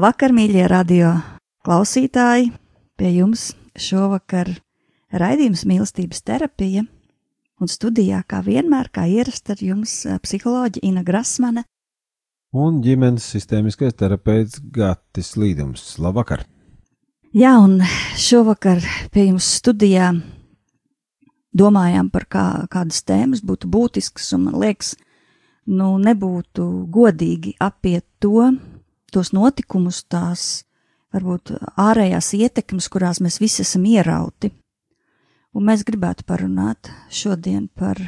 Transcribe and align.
Labvakar, 0.00 0.32
mīļie 0.32 0.62
radio 0.64 1.08
klausītāji! 1.60 2.46
Pie 2.96 3.08
jums 3.18 3.50
šovakar 3.76 4.48
raidījums 5.12 5.66
mīlestības 5.68 6.22
terapija, 6.24 6.86
un 7.60 7.68
studijā, 7.68 8.22
kā 8.24 8.40
vienmēr, 8.46 8.88
kā 8.88 9.04
ierasts, 9.12 9.52
ar 9.52 9.60
jums 9.60 9.98
psiholoģija 10.24 10.88
Ina 10.88 11.04
Grasmane 11.04 11.66
un 12.56 12.80
ģimenes 12.80 13.28
sistēmiskais 13.34 13.92
terapeits 14.00 14.62
Gatis 14.72 15.34
Līdums. 15.36 15.84
Labvakar! 16.00 16.46
Jā, 17.36 17.58
un 17.60 17.82
šovakar 18.16 18.80
pie 19.12 19.26
jums 19.26 19.52
studijā 19.60 20.14
domājām 21.52 22.08
par 22.08 22.24
kā, 22.24 22.48
kādas 22.72 23.04
tēmas 23.04 23.44
būtu 23.44 23.68
būtiskas, 23.68 24.32
un 24.32 24.48
man 24.48 24.62
liekas, 24.64 24.96
nu, 25.68 25.98
nebūtu 26.00 26.72
godīgi 26.88 27.58
apiet 27.60 28.08
to, 28.16 28.48
tos 29.12 29.32
notikumus, 29.36 30.02
tās 30.04 30.64
varbūt 31.14 31.54
ārējās 31.80 32.32
ietekmes, 32.38 32.88
kurās 32.92 33.20
mēs 33.22 33.40
visi 33.42 33.64
esam 33.64 33.86
ierauti. 33.88 34.52
Un 35.50 35.66
mēs 35.66 35.82
gribētu 35.86 36.22
parunāt 36.28 36.92
šodien 37.10 37.66
par 37.74 37.98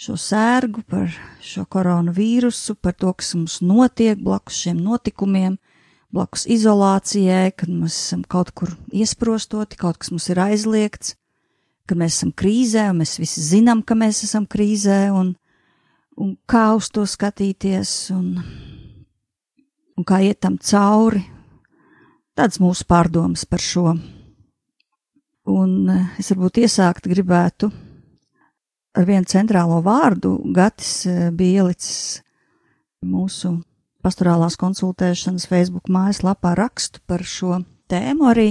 šo 0.00 0.16
sērgu, 0.20 0.82
par 0.88 1.08
šo 1.44 1.64
koronavīrusu, 1.68 2.76
par 2.80 2.96
to, 2.96 3.12
kas 3.16 3.32
mums 3.36 3.60
notiek 3.64 4.20
blakus 4.20 4.60
šiem 4.64 4.80
notikumiem, 4.84 5.56
blakus 6.12 6.46
izolācijai, 6.50 7.52
kad 7.56 7.72
mēs 7.72 7.96
esam 7.96 8.24
kaut 8.28 8.52
kur 8.56 8.74
iesprostoti, 8.92 9.78
kaut 9.80 10.00
kas 10.00 10.12
mums 10.12 10.28
ir 10.32 10.40
aizliegts, 10.42 11.14
ka 11.88 11.96
mēs 11.96 12.18
esam 12.18 12.32
krīzē, 12.36 12.90
un 12.92 13.00
mēs 13.02 13.16
visi 13.20 13.44
zinām, 13.44 13.80
ka 13.82 13.96
mēs 13.98 14.24
esam 14.26 14.44
krīzē, 14.48 15.02
un, 15.16 15.34
un 16.20 16.36
kā 16.50 16.70
uz 16.76 16.90
to 16.92 17.06
skatīties, 17.08 17.94
un 18.14 18.34
un 20.00 20.06
kā 20.08 20.22
iet 20.24 20.40
tam 20.40 20.56
cauri. 20.56 21.20
Tāds 22.38 22.60
mūsu 22.62 22.86
pārdomas 22.88 23.44
par 23.44 23.60
šo. 23.60 23.92
Un 25.50 25.72
eh, 25.92 26.18
es 26.20 26.30
varbūt 26.32 26.62
iesākt 26.64 27.08
gribētu 27.10 27.70
ar 28.96 29.06
vienu 29.06 29.28
centrālo 29.28 29.80
vārdu. 29.84 30.38
Gatis 30.56 31.04
eh, 31.10 31.28
bija 31.34 31.64
ielicis 31.64 32.22
mūsu 33.04 33.58
pastorālās 34.04 34.56
konsultēšanas 34.60 35.48
Facebook 35.50 35.90
mājaslapā 35.92 36.54
rakstu 36.56 37.02
par 37.08 37.24
šo 37.26 37.60
tēmu 37.92 38.30
arī. 38.30 38.48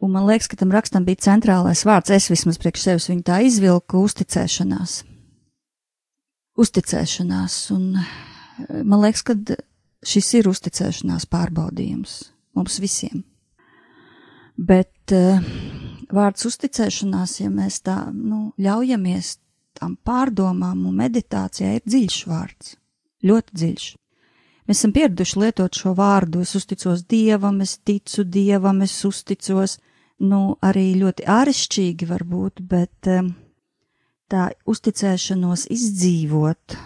Un 0.00 0.12
man 0.12 0.26
liekas, 0.28 0.48
ka 0.48 0.58
tam 0.60 0.72
rakstam 0.72 1.04
bija 1.04 1.24
centrālais 1.28 1.84
vārds. 1.88 2.12
Es 2.12 2.30
vismaz 2.32 2.60
priekš 2.60 2.84
sevis 2.84 3.10
viņu 3.12 3.24
tā 3.28 3.40
izvilku- 3.44 4.00
uzticēšanās. 4.08 5.02
Uzticēšanās. 6.56 7.60
Un 7.76 7.96
eh, 8.00 8.82
man 8.84 9.04
liekas, 9.04 9.26
ka 9.26 9.36
šis 10.06 10.32
ir 10.40 10.50
uzticēšanās 10.50 11.26
pārbaudījums 11.30 12.20
mums 12.56 12.78
visiem. 12.82 13.24
Bet 14.56 15.12
uh, 15.12 15.42
vārds 16.12 16.46
uzticēšanās, 16.48 17.40
ja 17.42 17.50
mēs 17.52 17.82
tā 17.84 17.98
nu, 18.14 18.50
ļaujamies 18.62 19.36
tam 19.76 19.98
pārdomām 20.06 20.86
un 20.88 20.96
meditācijai, 20.96 21.76
ir 21.76 21.84
dziļš 21.84 22.18
vārds. 22.30 22.76
Ļoti 23.26 23.60
dziļš. 23.60 23.86
Mēs 24.66 24.80
esam 24.80 24.92
pieraduši 24.96 25.40
lietot 25.42 25.78
šo 25.78 25.92
vārdu. 25.98 26.42
Es 26.42 26.56
uzticos 26.58 27.04
dievam, 27.06 27.60
es 27.62 27.76
ticu 27.86 28.24
dievam, 28.24 28.80
es 28.82 28.96
uzticos, 29.06 29.76
nu, 30.24 30.56
arī 30.64 30.88
ļoti 30.98 31.26
āršķirīgi 31.30 32.08
varbūt, 32.08 32.64
bet 32.66 33.10
um, 33.12 33.30
tā 34.32 34.48
uzticēšanos 34.66 35.68
izdzīvot, 35.76 36.78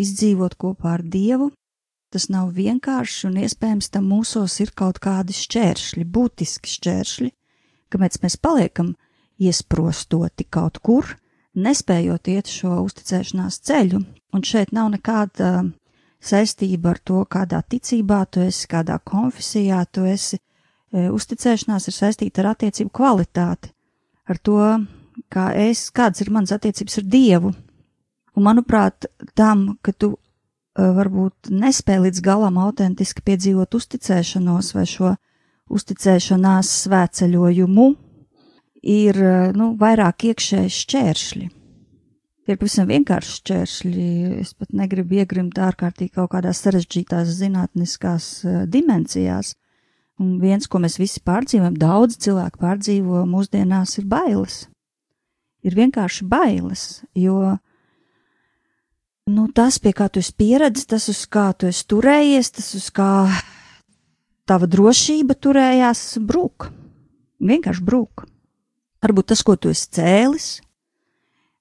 izdzīvot 0.00 0.56
kopā 0.60 0.94
ar 0.96 1.04
dievu, 1.04 1.50
Tas 2.10 2.26
nav 2.26 2.50
vienkārši 2.56 3.28
un 3.28 3.36
iespējams 3.44 3.92
tam 3.94 4.08
mūsos 4.10 4.56
ir 4.64 4.72
kaut 4.74 4.98
kādi 5.02 5.34
šķēršļi, 5.36 6.06
būtiski 6.10 6.72
šķēršļi, 6.72 7.30
kāpēc 7.94 8.18
mēs 8.24 8.36
paliekam 8.42 8.96
iesprostoti 9.38 10.46
kaut 10.50 10.80
kur, 10.82 11.14
nespējot 11.54 12.30
iet 12.32 12.50
šo 12.50 12.80
uzticēšanās 12.82 13.60
ceļu, 13.66 14.02
un 14.34 14.46
šeit 14.46 14.74
nav 14.74 14.90
nekāda 14.96 15.52
saistība 16.20 16.94
ar 16.94 17.00
to, 17.04 17.22
kādā 17.30 17.62
ticībā 17.62 18.24
tu 18.30 18.42
esi, 18.44 18.66
kādā 18.70 18.98
konfesijā 19.04 19.84
tu 19.92 20.04
esi. 20.08 20.40
E, 20.90 21.06
uzticēšanās 21.14 21.88
ir 21.88 21.96
saistīta 21.96 22.42
ar 22.42 22.52
attiecību 22.52 22.90
kvalitāti, 22.94 23.70
ar 24.28 24.38
to, 24.42 24.60
kā 25.32 25.50
es, 25.62 25.88
kādas 25.94 26.24
ir 26.24 26.32
manas 26.34 26.52
attiecības 26.56 26.98
ar 27.00 27.06
Dievu. 27.14 27.54
Un, 28.34 28.46
manuprāt, 28.46 29.06
tam, 29.38 29.76
ka 29.82 29.94
tu 29.94 30.16
varbūt 30.78 31.50
nespēja 31.50 32.04
līdz 32.06 32.22
galam 32.24 32.58
autentiski 32.62 33.24
piedzīvot 33.26 33.74
uzticēšanos 33.74 34.74
vai 34.76 34.86
šo 34.88 35.14
uzticēšanās 35.70 36.70
svētceļojumu, 36.84 37.86
ir 38.82 39.18
nu, 39.56 39.72
vairāk 39.78 40.30
iekšēji 40.30 40.74
šķēršļi. 40.76 41.48
Tie 42.46 42.56
ir 42.56 42.58
pavisam 42.58 42.88
vienkārši 42.90 43.34
šķēršļi. 43.38 44.06
Es 44.40 44.54
pat 44.58 44.72
negribu 44.74 45.20
iegrimt 45.20 45.58
ārkārtīgi 45.60 46.16
kaut 46.16 46.32
kādās 46.32 46.62
sarežģītās 46.64 47.30
zinātniskās 47.38 48.30
dimensijās. 48.66 49.54
Un 50.20 50.38
viens, 50.40 50.66
ko 50.68 50.80
mēs 50.82 50.98
visi 51.00 51.22
pārdzīvojam, 51.24 51.78
daudz 51.80 52.18
cilvēku 52.24 52.60
pārdzīvo 52.60 53.22
mūsdienās, 53.28 53.96
ir 54.00 54.08
bailes. 54.10 54.64
Ir 55.64 55.76
vienkārši 55.76 56.26
bailes, 56.28 57.02
jo 57.16 57.36
uh, 57.52 57.60
nu, 59.28 59.46
tas, 59.52 59.78
pie 59.82 59.92
kā 59.96 60.08
tu 60.12 60.22
esi 60.22 60.32
pieredzējis, 60.38 60.88
tas, 60.88 61.08
uz 61.12 61.24
kā 61.30 61.50
tu 61.58 61.68
esi 61.70 61.86
turējies, 61.90 62.52
tas, 62.56 62.72
uz 62.78 62.88
kā 62.94 63.10
tava 64.48 64.68
drošība 64.70 65.36
turējās, 65.36 66.18
brūk. 66.26 66.70
Vienkārši 67.40 67.84
brūk. 67.86 68.26
Varbūt 69.00 69.30
tas, 69.32 69.42
ko 69.46 69.56
tu 69.56 69.70
esi 69.72 69.88
cēlis, 69.96 70.48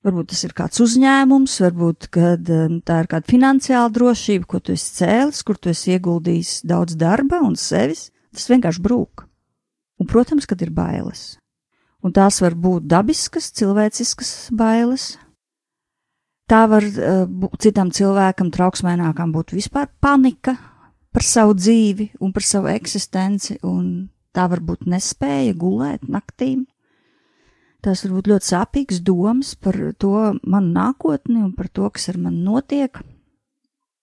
varbūt 0.04 0.32
tas 0.34 0.44
ir 0.44 0.56
kāds 0.58 0.82
uzņēmums, 0.84 1.60
varbūt 1.64 2.10
kad, 2.12 2.50
um, 2.52 2.80
tā 2.84 3.02
ir 3.04 3.10
kāda 3.12 3.32
finansiāla 3.32 3.92
drošība, 3.96 4.48
ko 4.50 4.60
tu 4.64 4.76
esi 4.76 4.92
cēlis, 5.00 5.44
kur 5.48 5.60
tu 5.60 5.72
esi 5.72 5.96
ieguldījis 5.96 6.60
daudz 6.68 6.98
darba 7.00 7.40
un 7.46 7.56
sevis, 7.60 8.10
tas 8.36 8.50
vienkārši 8.52 8.84
brūk. 8.84 9.26
Un, 10.00 10.08
protams, 10.08 10.48
kad 10.48 10.62
ir 10.64 10.72
bailes. 10.72 11.38
Un 12.04 12.14
tās 12.16 12.40
var 12.40 12.56
būt 12.56 12.88
dabiskas, 12.88 13.52
cilvēciskas 13.60 14.32
bailes, 14.56 15.14
Tā 16.50 16.64
var 16.66 16.82
uh, 16.82 17.28
citam 17.62 17.92
cilvēkam, 17.94 18.50
trauksmēnākam, 18.50 19.30
būt 19.36 19.54
vispār 19.54 19.86
panika 20.02 20.56
par 21.14 21.26
savu 21.26 21.54
dzīvi 21.54 22.08
un 22.26 22.34
par 22.34 22.46
savu 22.46 22.72
eksistenci, 22.72 23.60
un 23.70 24.10
tā 24.34 24.48
var 24.50 24.64
būt 24.66 24.88
nespēja 24.90 25.54
gulēt 25.54 26.08
naktīm. 26.10 26.64
Tas 27.86 28.02
var 28.06 28.16
būt 28.18 28.32
ļoti 28.32 28.50
sāpīgs 28.50 29.04
domas 29.06 29.54
par 29.62 29.78
to 30.02 30.16
manu 30.42 30.74
nākotni 30.74 31.38
un 31.44 31.54
par 31.54 31.70
to, 31.70 31.86
kas 31.94 32.10
ar 32.10 32.18
mani 32.18 32.42
notiek. 32.48 32.98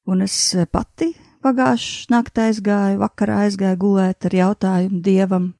Un 0.06 0.22
es 0.22 0.38
pati 0.70 1.10
pagājušā 1.42 2.14
naktī 2.14 2.46
aizgāju, 2.52 3.02
vakarā 3.02 3.42
aizgāju 3.48 3.82
gulēt 3.82 4.30
ar 4.30 4.38
jautājumu 4.38 5.02
dievam, 5.02 5.50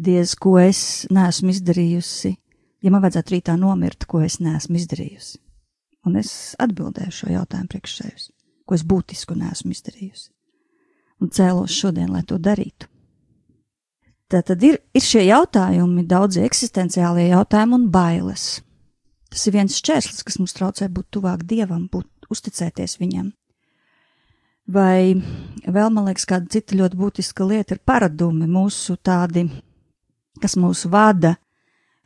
diez, 0.00 0.32
ko 0.40 0.56
es 0.64 1.04
neesmu 1.12 1.52
izdarījusi, 1.52 2.34
ja 2.80 2.90
man 2.90 3.04
vajadzētu 3.04 3.36
rītā 3.36 3.60
nomirt, 3.60 4.08
ko 4.08 4.24
es 4.24 4.40
neesmu 4.40 4.80
izdarījusi 4.80 5.42
Un 6.08 6.18
es 6.18 6.30
atbildēju 6.62 7.14
šo 7.14 7.28
jautājumu 7.30 7.70
priekš 7.70 7.98
sevis, 8.00 8.30
ko 8.66 8.74
es 8.74 8.82
būtisku 8.86 9.36
neesmu 9.38 9.74
izdarījusi. 9.74 10.30
Un 11.22 11.30
cēlos 11.30 11.74
šodien, 11.74 12.10
lai 12.10 12.24
to 12.26 12.40
darītu. 12.42 12.88
Tā 14.32 14.40
tad 14.48 14.62
ir, 14.64 14.78
ir 14.96 15.04
šie 15.04 15.26
jautājumi, 15.26 16.06
daudzi 16.08 16.42
eksistenciālie 16.42 17.28
jautājumi 17.28 17.76
un 17.76 17.88
bailes. 17.92 18.46
Tas 19.32 19.44
ir 19.46 19.54
viens 19.58 19.76
šķērslis, 19.76 20.24
kas 20.24 20.38
mums 20.40 20.56
traucē 20.56 20.88
būt 20.92 21.10
tuvāk 21.14 21.44
dievam, 21.48 21.84
būt, 21.92 22.08
uzticēties 22.32 22.96
viņam. 23.00 23.30
Vai 24.72 25.12
vēl, 25.66 25.88
man 25.92 26.08
liekas, 26.08 26.24
kāda 26.28 26.48
cita 26.54 26.78
ļoti 26.78 26.98
būtiska 26.98 27.46
lieta 27.46 27.76
ir 27.76 27.82
paradumi, 27.84 28.48
mūsu 28.48 28.96
tādi, 29.04 29.44
kas 30.40 30.56
mūs 30.56 30.86
vada, 30.90 31.34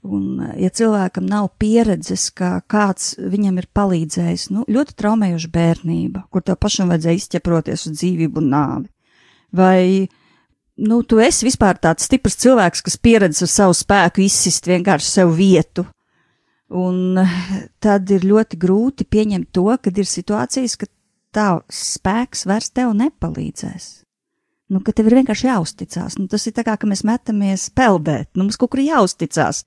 Un, 0.07 0.43
ja 0.61 0.69
cilvēkam 0.71 1.25
nav 1.27 1.49
pieredzes, 1.59 2.29
ka 2.37 2.61
kāds 2.71 3.15
viņam 3.19 3.57
ir 3.59 3.67
palīdzējis, 3.75 4.45
nu, 4.55 4.63
ļoti 4.71 4.95
traumējoša 5.01 5.51
bērnība, 5.55 6.27
kur 6.31 6.45
tev 6.47 6.59
pašam 6.63 6.93
vajadzēja 6.93 7.23
izķeproties 7.23 7.89
uz 7.89 7.97
dzīvību 7.97 8.43
un 8.43 8.49
nāvi, 8.53 8.87
vai, 9.57 10.07
nu, 10.87 11.01
tu 11.03 11.19
esi 11.23 11.49
vispār 11.49 11.81
tāds 11.83 12.07
stiprs 12.07 12.39
cilvēks, 12.45 12.85
kas 12.87 12.99
pieredz 13.03 13.43
ar 13.43 13.51
savu 13.51 13.75
spēku 13.75 14.23
izsist 14.27 14.71
vienkārši 14.71 15.11
sev 15.11 15.35
vietu, 15.39 15.89
un 16.71 17.19
tad 17.83 18.11
ir 18.15 18.27
ļoti 18.31 18.59
grūti 18.63 19.09
pieņemt 19.11 19.51
to, 19.57 19.69
kad 19.83 19.99
ir 19.99 20.07
situācijas, 20.07 20.79
ka 20.79 20.91
tavs 21.35 21.83
spēks 21.97 22.47
vairs 22.47 22.71
tev 22.71 22.95
nepalīdzēs. 22.95 23.89
Nu, 24.71 24.81
ka 24.83 24.91
tev 24.95 25.11
ir 25.11 25.21
vienkārši 25.21 25.47
jāuzticās. 25.47 26.17
Nu, 26.19 26.27
tas 26.31 26.47
ir 26.49 26.55
tā 26.55 26.65
kā, 26.67 26.75
ka 26.75 26.89
mēs 26.91 27.05
metamies 27.07 27.69
peldēt. 27.71 28.33
Nu, 28.35 28.47
mums 28.47 28.59
kaut 28.59 28.73
kur 28.73 28.83
jāuzticās 28.83 29.63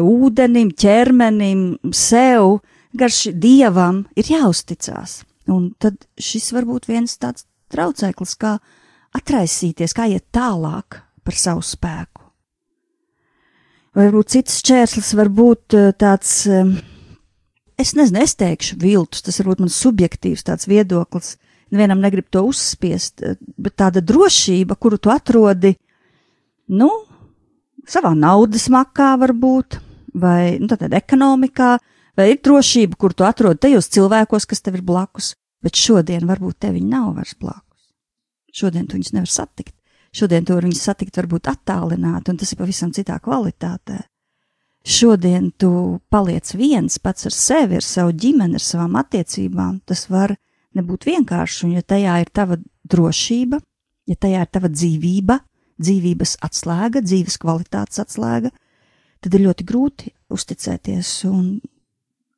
ūdenim, 0.00 0.72
ķermenim, 0.74 1.66
sev, 1.94 2.60
garš 2.94 3.28
dievam 3.34 4.04
ir 4.16 4.30
jāuzticās. 4.34 5.22
Un 5.50 5.72
tad 5.78 6.06
šis 6.18 6.52
var 6.56 6.66
būt 6.68 6.88
viens 6.88 7.18
tāds 7.20 7.46
traucēklis, 7.74 8.34
kā 8.40 8.56
atraisīties, 9.14 9.94
kā 9.94 10.08
iet 10.10 10.26
tālāk 10.34 11.00
par 11.24 11.38
savu 11.38 11.62
spēku. 11.64 12.24
Vai 13.94 14.08
varbūt 14.08 14.32
cits 14.34 14.58
čērslis 14.66 15.12
var 15.14 15.30
būt 15.30 15.76
eh, 15.78 15.92
tāds, 15.94 16.32
eh, 16.50 16.72
es 17.78 17.94
nezinu, 17.94 18.24
es 18.24 18.34
teikšu 18.40 18.80
viltus, 18.82 19.22
tas 19.22 19.38
varbūt 19.42 19.62
mans 19.62 19.78
subjektīvs 19.84 20.46
tāds 20.48 20.66
viedoklis, 20.70 21.36
nevienam 21.74 22.02
negrib 22.02 22.26
to 22.34 22.42
uzspiest, 22.48 23.22
eh, 23.22 23.38
bet 23.38 23.76
tāda 23.78 24.02
drošība, 24.02 24.74
kuru 24.80 24.98
tu 24.98 25.14
atrodi, 25.14 25.76
nu, 26.74 26.90
savā 27.86 28.16
naudas 28.18 28.66
makā 28.72 29.12
varbūt, 29.20 29.78
vai 30.14 30.56
nu, 30.60 30.68
tātad 30.70 30.94
ekonomikā, 30.96 31.76
vai 32.18 32.30
ir 32.32 32.40
drošība, 32.44 32.98
kur 32.98 33.14
tu 33.14 33.26
atrod 33.26 33.60
tajos 33.62 33.90
cilvēkos, 33.94 34.46
kas 34.50 34.62
tev 34.62 34.78
ir 34.78 34.86
blakus, 34.86 35.34
bet 35.64 35.78
šodien 35.78 36.26
varbūt 36.28 36.62
tev 36.64 36.76
viņi 36.78 36.90
nav 36.90 37.14
vairs 37.18 37.34
blakus. 37.40 37.90
Šodien 38.54 38.86
tu 38.86 38.98
viņus 38.98 39.14
nevar 39.16 39.30
satikt. 39.30 39.74
Šodien 40.14 40.44
tu 40.46 40.54
vari 40.54 40.70
viņus 40.70 40.82
satikt 40.86 41.16
varbūt 41.18 41.50
attālināti, 41.50 42.30
un 42.30 42.38
tas 42.38 42.52
ir 42.54 42.60
pavisam 42.60 42.92
citā 42.94 43.18
kvalitātē. 43.22 44.04
Šodien 44.84 45.48
tu 45.58 45.70
paliec 46.12 46.50
viens 46.54 46.98
pats 47.02 47.26
ar 47.26 47.34
sevi, 47.34 47.80
ar 47.80 47.86
savu 47.86 48.12
ģimeni, 48.12 48.60
ar 48.60 48.62
savām 48.62 48.98
attiecībām. 49.00 49.80
Tas 49.88 50.04
var 50.12 50.36
nebūt 50.76 51.08
vienkārši, 51.08 51.64
un 51.66 51.72
ja 51.78 51.82
tajā 51.82 52.18
ir 52.22 52.30
tava 52.30 52.60
drošība, 52.84 53.58
ja 54.06 54.16
tajā 54.20 54.44
ir 54.44 54.50
tava 54.52 54.70
dzīvība, 54.70 55.38
dzīvības 55.82 56.36
atslēga, 56.44 57.02
dzīves 57.02 57.40
kvalitātes 57.42 58.02
atslēga, 58.04 58.52
tad 59.24 59.36
ir 59.38 59.46
ļoti 59.46 59.64
grūti 59.66 60.12
uzticēties, 60.34 61.14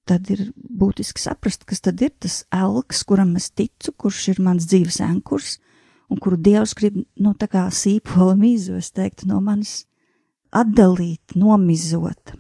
tad 0.07 0.31
ir 0.31 0.47
būtiski 0.55 1.23
saprast, 1.23 1.67
kas 1.67 1.83
tad 1.83 2.03
ir 2.05 2.15
tas 2.23 2.45
elks, 2.55 3.03
kuram 3.09 3.35
es 3.41 3.51
ticu, 3.51 3.93
kurš 3.93 4.23
ir 4.35 4.43
mans 4.47 4.69
dzīves 4.71 5.01
ankurs, 5.03 5.57
un 6.07 6.23
kuru 6.23 6.39
Dievs 6.39 6.77
grib, 6.79 7.01
nu, 7.19 7.35
tā 7.35 7.51
kā 7.51 7.67
sīpola 7.75 8.37
mīzu, 8.39 8.79
es 8.79 8.93
teiktu, 8.95 9.27
no 9.31 9.41
manis 9.43 9.81
atdalīt, 10.55 11.35
nomizot. 11.35 12.37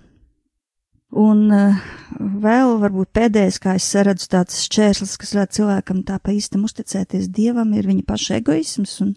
Un 1.16 1.46
uh, 1.54 1.76
vēl 2.18 2.76
varbūt 2.82 3.12
pēdējais, 3.16 3.58
kā 3.62 3.76
es 3.78 3.86
redzu, 3.94 4.28
tāds 4.30 4.58
šķērslis, 4.66 5.14
kas 5.22 5.34
ļauj 5.36 5.52
cilvēkam 5.58 6.02
tā 6.06 6.18
pa 6.22 6.34
īstam 6.34 6.66
uzticēties 6.68 7.30
Dievam, 7.34 7.72
ir 7.74 7.88
viņa 7.88 8.04
paša 8.06 8.40
egoisms 8.40 8.98
un 9.04 9.14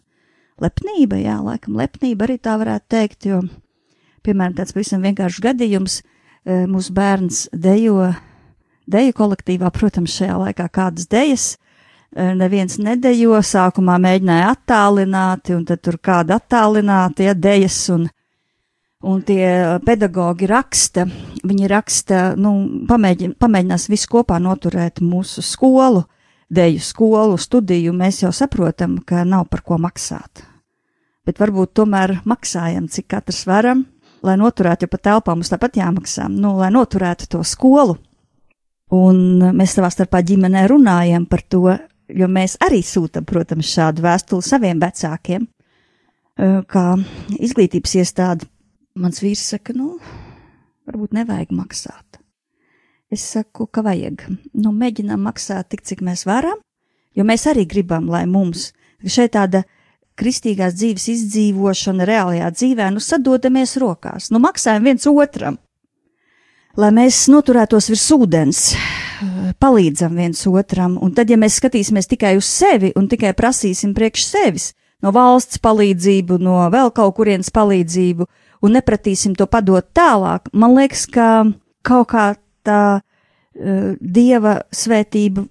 lepnība, 0.63 1.19
jā, 1.21 1.39
laikam 1.43 1.77
lepnība 1.79 2.27
arī 2.27 2.37
tā 2.41 2.55
varētu 2.61 2.87
teikt, 2.93 3.27
jo, 3.29 3.41
piemēram, 4.29 4.55
tāds 4.59 4.75
pavisam 4.75 5.01
vienkāršs 5.05 5.41
gadījums, 5.43 5.99
e, 6.45 6.61
mūsu 6.69 6.93
bērns 6.95 7.47
dejo, 7.53 8.11
deju 8.89 9.15
kolektīvā, 9.17 9.71
protams, 9.73 10.13
šajā 10.19 10.37
laikā 10.43 10.67
kādas 10.73 11.09
dejas, 11.09 11.47
e, 12.13 12.29
neviens 12.37 12.77
nedejo, 12.81 13.39
sākumā 13.41 13.97
mēģināja 14.05 14.53
attālināti, 14.53 15.57
un 15.57 15.65
tad 15.69 15.81
tur 15.85 15.97
kāda 15.97 16.37
attālināti, 16.39 17.25
ja, 17.29 17.33
dejas, 17.33 17.81
un, 17.95 18.07
un 19.03 19.25
tie 19.25 19.79
pedagogi 19.85 20.49
raksta, 20.49 21.07
viņi 21.43 21.71
raksta, 21.71 22.21
nu, 22.39 22.53
pamēģin, 22.89 23.35
pamēģinās 23.39 23.89
visu 23.91 24.13
kopā 24.15 24.39
noturēt 24.43 25.01
mūsu 25.01 25.43
skolu, 25.45 26.05
deju 26.49 26.81
skolu, 26.83 27.37
studiju, 27.37 27.93
mēs 27.93 28.23
jau 28.23 28.33
saprotam, 28.35 28.97
ka 29.05 29.23
nav 29.25 29.47
par 29.49 29.63
ko 29.65 29.77
maksāt. 29.81 30.45
Bet 31.27 31.37
varbūt 31.37 31.75
tomēr 31.77 32.19
maksājam, 32.25 32.87
cik 32.89 33.11
katrs 33.13 33.43
varam, 33.45 33.85
lai 34.25 34.35
noturētu, 34.39 34.85
jo 34.85 34.93
pa 34.93 34.99
telpām 35.09 35.39
mums 35.39 35.51
tāpat 35.51 35.79
jāmaksā, 35.79 36.27
nu, 36.31 36.55
lai 36.59 36.69
noturētu 36.73 37.29
to 37.31 37.43
skolu. 37.47 37.97
Un 38.95 39.19
mēs 39.53 39.75
savā 39.77 39.91
starpā 39.93 40.21
ģimenē 40.25 40.65
runājam 40.71 41.27
par 41.29 41.43
to, 41.45 41.75
jo 42.09 42.29
mēs 42.31 42.57
arī 42.65 42.81
sūtam, 42.85 43.25
protams, 43.29 43.69
šādu 43.69 44.03
vēstuli 44.05 44.45
saviem 44.45 44.81
vecākiem, 44.81 45.45
kā 46.73 46.85
izglītības 47.37 47.95
iestāde. 48.01 48.49
Mans 48.99 49.21
vīrs 49.21 49.43
saka, 49.53 49.75
nu, 49.77 49.99
varbūt 50.89 51.13
nevajag 51.15 51.53
maksāt. 51.55 52.19
Es 53.13 53.23
saku, 53.25 53.67
ka 53.69 53.83
vajag. 53.85 54.25
Nu, 54.57 54.73
mēģinām 54.75 55.21
maksāt 55.25 55.69
tik, 55.73 55.85
cik 55.85 56.01
mēs 56.05 56.25
varam, 56.29 56.59
jo 57.17 57.25
mēs 57.25 57.45
arī 57.49 57.65
gribam, 57.69 58.09
lai 58.09 58.25
mums 58.29 58.71
šeit 59.05 59.33
tāda 59.37 59.63
kristīgās 60.19 60.75
dzīves 60.77 61.07
izdzīvošana 61.13 62.07
reālajā 62.07 62.51
dzīvē, 62.55 62.91
nu 62.95 63.03
sadodamies 63.03 63.77
rokās, 63.81 64.29
nu 64.33 64.41
maksājam 64.43 64.89
viens 64.89 65.07
otram, 65.09 65.57
lai 66.79 66.91
mēs 66.95 67.25
noturētos 67.31 67.89
virs 67.91 68.07
ūdens, 68.15 68.63
palīdzam 69.59 70.15
viens 70.19 70.45
otram, 70.47 70.97
un 71.01 71.13
tad, 71.15 71.31
ja 71.31 71.39
mēs 71.39 71.59
skatīsimies 71.59 72.09
tikai 72.11 72.35
uz 72.39 72.47
sevi 72.47 72.91
un 72.99 73.09
tikai 73.11 73.33
prasīsim 73.37 73.95
priekš 73.97 74.25
sevis, 74.27 74.69
no 75.03 75.13
valsts 75.15 75.61
palīdzību, 75.63 76.39
no 76.43 76.61
vēl 76.71 76.91
kaut 76.95 77.15
kurienes 77.17 77.51
palīdzību, 77.55 78.27
un 78.63 78.75
nepratīsim 78.75 79.35
to 79.39 79.47
padot 79.47 79.87
tālāk, 79.95 80.51
man 80.53 80.75
liekas, 80.75 81.05
ka 81.11 81.29
kaut 81.85 82.11
kā 82.11 82.25
tā 82.67 82.81
uh, 82.99 83.95
dieva 83.99 84.59
svētība, 84.75 85.45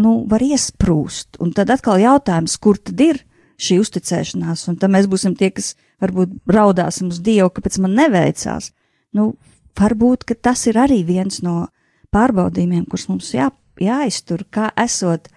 nu, 0.00 0.14
var 0.28 0.44
iesprūst, 0.44 1.40
un 1.42 1.52
tad 1.56 1.72
atkal 1.72 2.00
jautājums, 2.00 2.56
kur 2.62 2.78
tad 2.78 3.00
ir 3.04 3.24
šī 3.60 3.80
uzticēšanās, 3.82 4.66
un 4.70 4.78
tad 4.80 4.92
mēs 4.92 5.08
būsim 5.10 5.36
tie, 5.38 5.50
kas 5.54 5.74
varbūt 6.02 6.38
raudāsim 6.50 7.10
uz 7.12 7.20
Dievu, 7.24 7.50
kāpēc 7.56 7.78
man 7.84 7.96
neveicās. 7.98 8.70
Nu, 9.16 9.34
varbūt, 9.78 10.26
tas 10.40 10.64
ir 10.70 10.80
arī 10.80 11.02
viens 11.06 11.42
no 11.44 11.68
pārbaudījumiem, 12.14 12.86
kurus 12.88 13.08
mums 13.10 13.30
jā, 13.34 13.50
jāiztur, 13.80 14.46
kā 14.50 14.70
esot 14.80 15.28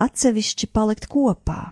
atsevišķi 0.00 0.70
palikt 0.72 1.08
kopā. 1.12 1.70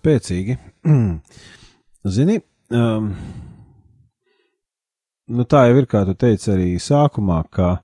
Spēcīgi. 0.00 0.56
Zini, 2.16 2.40
um, 2.72 3.12
nu 5.30 5.46
tā 5.46 5.66
jau 5.68 5.78
ir, 5.82 5.88
kā 5.90 6.02
tu 6.08 6.16
teici 6.18 6.50
arī 6.54 6.72
sākumā, 6.80 7.42
ka 7.52 7.76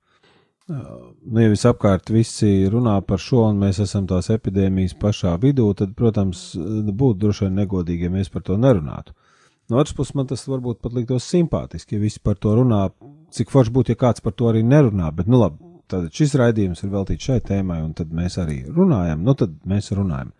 nu, 0.66 1.40
ja 1.42 1.50
visapkārt 1.52 2.10
visi 2.10 2.66
runā 2.70 2.96
par 3.06 3.22
šo, 3.22 3.44
un 3.50 3.60
mēs 3.60 3.78
esam 3.84 4.08
tās 4.10 4.30
epidēmijas 4.34 4.96
pašā 4.98 5.36
vidū, 5.42 5.68
tad, 5.78 5.94
protams, 5.98 6.48
būtu 6.56 7.20
droši 7.22 7.46
vien 7.46 7.60
negodīgi, 7.60 8.08
ja 8.08 8.14
mēs 8.14 8.32
par 8.32 8.44
to 8.46 8.58
nerunātu. 8.58 9.14
No 9.70 9.80
otras 9.82 9.94
puses, 9.98 10.14
man 10.14 10.28
tas 10.30 10.44
varbūt 10.46 10.80
pat 10.82 10.94
liktos 10.94 11.26
simpātiski, 11.26 11.96
ja 11.96 12.02
visi 12.02 12.22
par 12.22 12.38
to 12.38 12.54
runā, 12.58 12.84
cik 13.34 13.50
forši 13.50 13.74
būtu, 13.74 13.94
ja 13.94 14.00
kāds 14.00 14.22
par 14.22 14.34
to 14.38 14.50
arī 14.50 14.62
nerunā, 14.66 15.10
bet, 15.14 15.30
nu 15.30 15.40
labi, 15.42 15.58
tad 15.90 16.06
šis 16.14 16.34
raidījums 16.38 16.82
ir 16.82 16.92
veltīts 16.92 17.30
šai 17.30 17.40
tēmai, 17.46 17.80
un 17.82 17.94
tad 17.98 18.14
mēs 18.14 18.38
arī 18.42 18.60
runājam, 18.66 19.22
nu 19.26 19.34
tad 19.38 19.54
mēs 19.66 19.90
runājam. 19.94 20.32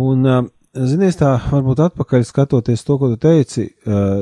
Un, 0.00 0.26
zinies, 0.74 1.18
tā 1.20 1.34
varbūt 1.50 1.82
atpakaļ 1.86 2.24
skatoties 2.28 2.84
to, 2.86 2.98
ko 3.00 3.10
tu 3.12 3.20
teici, 3.26 3.66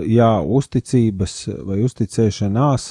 jā, 0.08 0.30
uzticības 0.42 1.36
vai 1.68 1.80
uzticēšanās, 1.86 2.88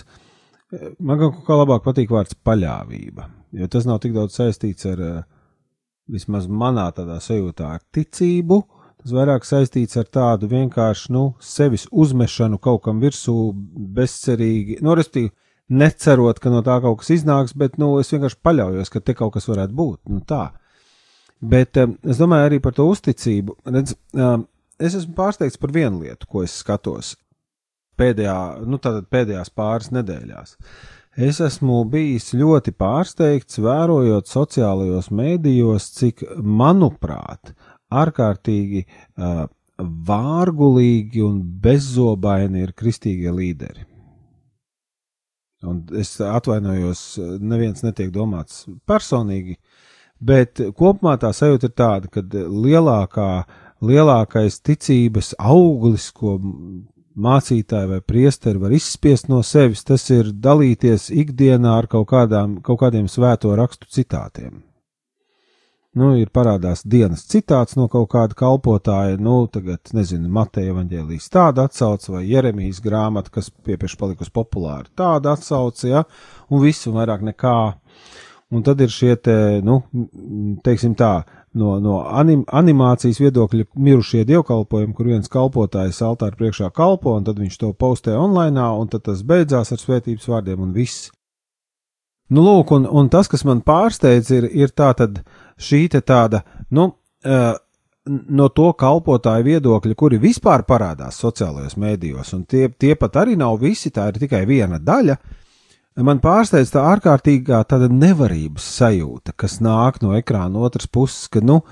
man 0.99 1.21
kaut 1.21 1.43
kā 1.47 1.59
labāk 1.61 1.85
patīk 1.85 2.13
vārds 2.13 2.37
paļāvība, 2.47 3.29
jo 3.57 3.69
tas 3.71 3.87
nav 3.89 4.01
tik 4.03 4.15
daudz 4.17 4.37
saistīts 4.39 4.89
ar, 4.89 5.03
vismaz 6.07 6.47
manā 6.47 6.89
tādā 6.95 7.19
sajūtā, 7.23 7.75
ar 7.77 7.85
ticību, 7.91 8.63
Tas 8.97 9.13
vairāk 9.13 9.45
saistīts 9.45 9.95
ar 10.01 10.07
tādu 10.11 10.49
vienkāršu, 10.51 11.11
nu, 11.15 11.21
sevis 11.39 11.85
uzmešanu 11.93 12.57
kaut 12.59 12.81
kam 12.87 12.97
virsū, 12.99 13.53
bezcerīgi, 13.95 14.79
nu, 14.83 14.95
respektīvi, 14.97 15.31
necerot, 15.79 16.41
ka 16.43 16.51
no 16.51 16.63
tā 16.65 16.79
kaut 16.83 16.99
kas 16.99 17.13
iznāks, 17.15 17.53
bet, 17.55 17.77
nu, 17.79 17.93
es 18.01 18.11
vienkārši 18.11 18.39
paļaujos, 18.43 18.91
ka 18.91 18.99
te 18.99 19.15
kaut 19.15 19.35
kas 19.37 19.47
varētu 19.47 19.77
būt, 19.77 19.99
nu, 20.11 20.19
tā. 20.27 20.49
Bet 21.41 21.77
um, 21.77 21.95
es 22.07 22.17
domāju 22.21 22.49
arī 22.49 22.59
par 22.63 22.73
to 22.77 22.87
uzticību. 22.89 23.57
Redz, 23.69 23.93
um, 24.17 24.47
es 24.81 24.97
esmu 24.97 25.13
pārsteigts 25.17 25.59
par 25.61 25.73
vienu 25.75 26.01
lietu, 26.05 26.29
ko 26.29 26.43
es 26.45 26.55
skatos 26.63 27.13
pēdējā, 27.97 28.37
nu, 28.69 28.79
pēdējās 28.81 29.53
pāris 29.57 29.91
nedēļās. 29.93 30.55
Es 31.27 31.39
esmu 31.41 31.81
bijis 31.89 32.29
ļoti 32.37 32.73
pārsteigts, 32.77 33.57
vērojot 33.65 34.29
sociālajos 34.29 35.09
mēdījos, 35.09 35.89
cik, 35.97 36.21
manuprāt, 36.37 37.55
ārkārtīgi 37.89 38.83
uh, 38.85 39.47
vārgulīgi 39.77 41.23
un 41.25 41.39
bezzobaini 41.61 42.65
ir 42.65 42.73
kristīgie 42.77 43.33
līderi. 43.33 43.85
Un 45.65 45.81
es 45.97 46.13
atvainojos, 46.21 47.01
neviens 47.41 47.81
netiek 47.81 48.11
domāts 48.13 48.67
personīgi, 48.85 49.57
bet 50.19 50.61
kopumā 50.77 51.17
tā 51.21 51.33
sajūta 51.35 51.69
ir 51.69 51.73
tāda, 51.77 52.11
ka 52.11 52.23
lielākā, 52.33 53.31
lielākais 53.85 54.61
ticības 54.65 55.33
auglis, 55.37 56.11
ko 56.11 56.37
mācītāji 57.17 57.91
vai 57.91 57.99
priesteri 58.05 58.61
var 58.61 58.73
izspiest 58.77 59.29
no 59.29 59.41
sevis, 59.41 59.83
tas 59.83 60.05
ir 60.13 60.31
dalīties 60.31 61.09
ikdienā 61.09 61.77
ar 61.81 61.89
kaut, 61.91 62.09
kādām, 62.13 62.59
kaut 62.61 62.81
kādiem 62.85 63.09
svēto 63.09 63.55
rakstu 63.57 63.89
citātiem 63.89 64.61
nu, 65.97 66.11
ir 66.19 66.29
parādās 66.33 66.83
dienas 66.85 67.25
citāts 67.29 67.77
no 67.77 67.87
kaut 67.91 68.09
kāda 68.13 68.37
kalpotāja, 68.37 69.17
nu, 69.21 69.39
tagad, 69.51 69.81
nezinu, 69.97 70.29
Mateja 70.33 70.73
evaņģēlijas 70.73 71.31
tāda 71.33 71.67
atsauce 71.67 72.13
vai 72.13 72.23
Jeremijas 72.27 72.81
grāmata, 72.83 73.33
kas 73.33 73.49
piepieši 73.65 73.99
palikusi 73.99 74.33
populāra, 74.35 74.87
tāda 74.97 75.35
atsauce, 75.37 75.89
ja, 75.89 76.03
un 76.51 76.63
viss 76.63 76.87
un 76.89 76.97
vairāk 76.99 77.25
nekā. 77.31 77.57
Un 78.55 78.63
tad 78.63 78.79
ir 78.79 78.91
šie 78.93 79.17
te, 79.19 79.33
nu, 79.59 79.81
teiksim 80.63 80.93
tā, 80.95 81.25
no, 81.59 81.73
no 81.83 81.97
anim, 82.07 82.45
animācijas 82.47 83.19
viedokļa 83.19 83.65
mirušie 83.75 84.23
dievkalpojumi, 84.29 84.95
kur 84.95 85.09
viens 85.09 85.27
kalpotājs 85.31 85.99
altāra 86.05 86.37
priekšā 86.39 86.69
kalpo, 86.71 87.17
un 87.19 87.27
tad 87.27 87.41
viņš 87.43 87.57
to 87.59 87.73
postē 87.75 88.15
online, 88.15 88.63
un 88.79 88.87
tad 88.87 89.03
tas 89.09 89.25
beidzās 89.27 89.73
ar 89.75 89.83
svētības 89.83 90.29
vārdiem 90.31 90.63
un 90.63 90.71
viss. 90.75 91.09
Nu, 92.31 92.43
lūk, 92.43 92.71
un, 92.75 92.87
un 92.87 93.11
tas, 93.11 93.27
kas 93.31 93.43
man 93.47 93.59
pārsteidz, 93.67 94.31
ir, 94.35 94.47
ir 94.63 94.71
tā 94.75 94.93
tad, 94.95 95.19
uh, 95.19 95.47
šī 95.57 95.87
tāda, 95.89 96.43
nu, 96.69 96.91
uh, 97.25 97.55
no 98.07 98.47
to 98.49 98.71
kalpotāju 98.77 99.43
viedokļa, 99.43 99.95
kuri 99.95 100.19
vispār 100.21 100.63
parādās 100.67 101.19
sociālajos 101.19 101.75
mēdījos, 101.77 102.33
un 102.37 102.45
tie, 102.45 102.69
tie 102.69 102.95
pat 102.95 103.23
arī 103.23 103.35
nav 103.35 103.59
visi, 103.59 103.91
tā 103.91 104.07
ir 104.11 104.21
tikai 104.21 104.45
viena 104.45 104.79
daļa. 104.79 105.17
Man 105.97 106.19
pārsteidz 106.21 106.69
tā 106.75 106.83
ārkārtīgā 106.93 107.63
tāda 107.69 107.87
nevarības 107.89 108.65
sajūta, 108.77 109.33
kas 109.33 109.57
nāk 109.65 110.01
no 110.03 110.13
ekrāna 110.17 110.61
otras 110.67 110.85
puses, 110.85 111.25
ka, 111.33 111.41
nu, 111.41 111.63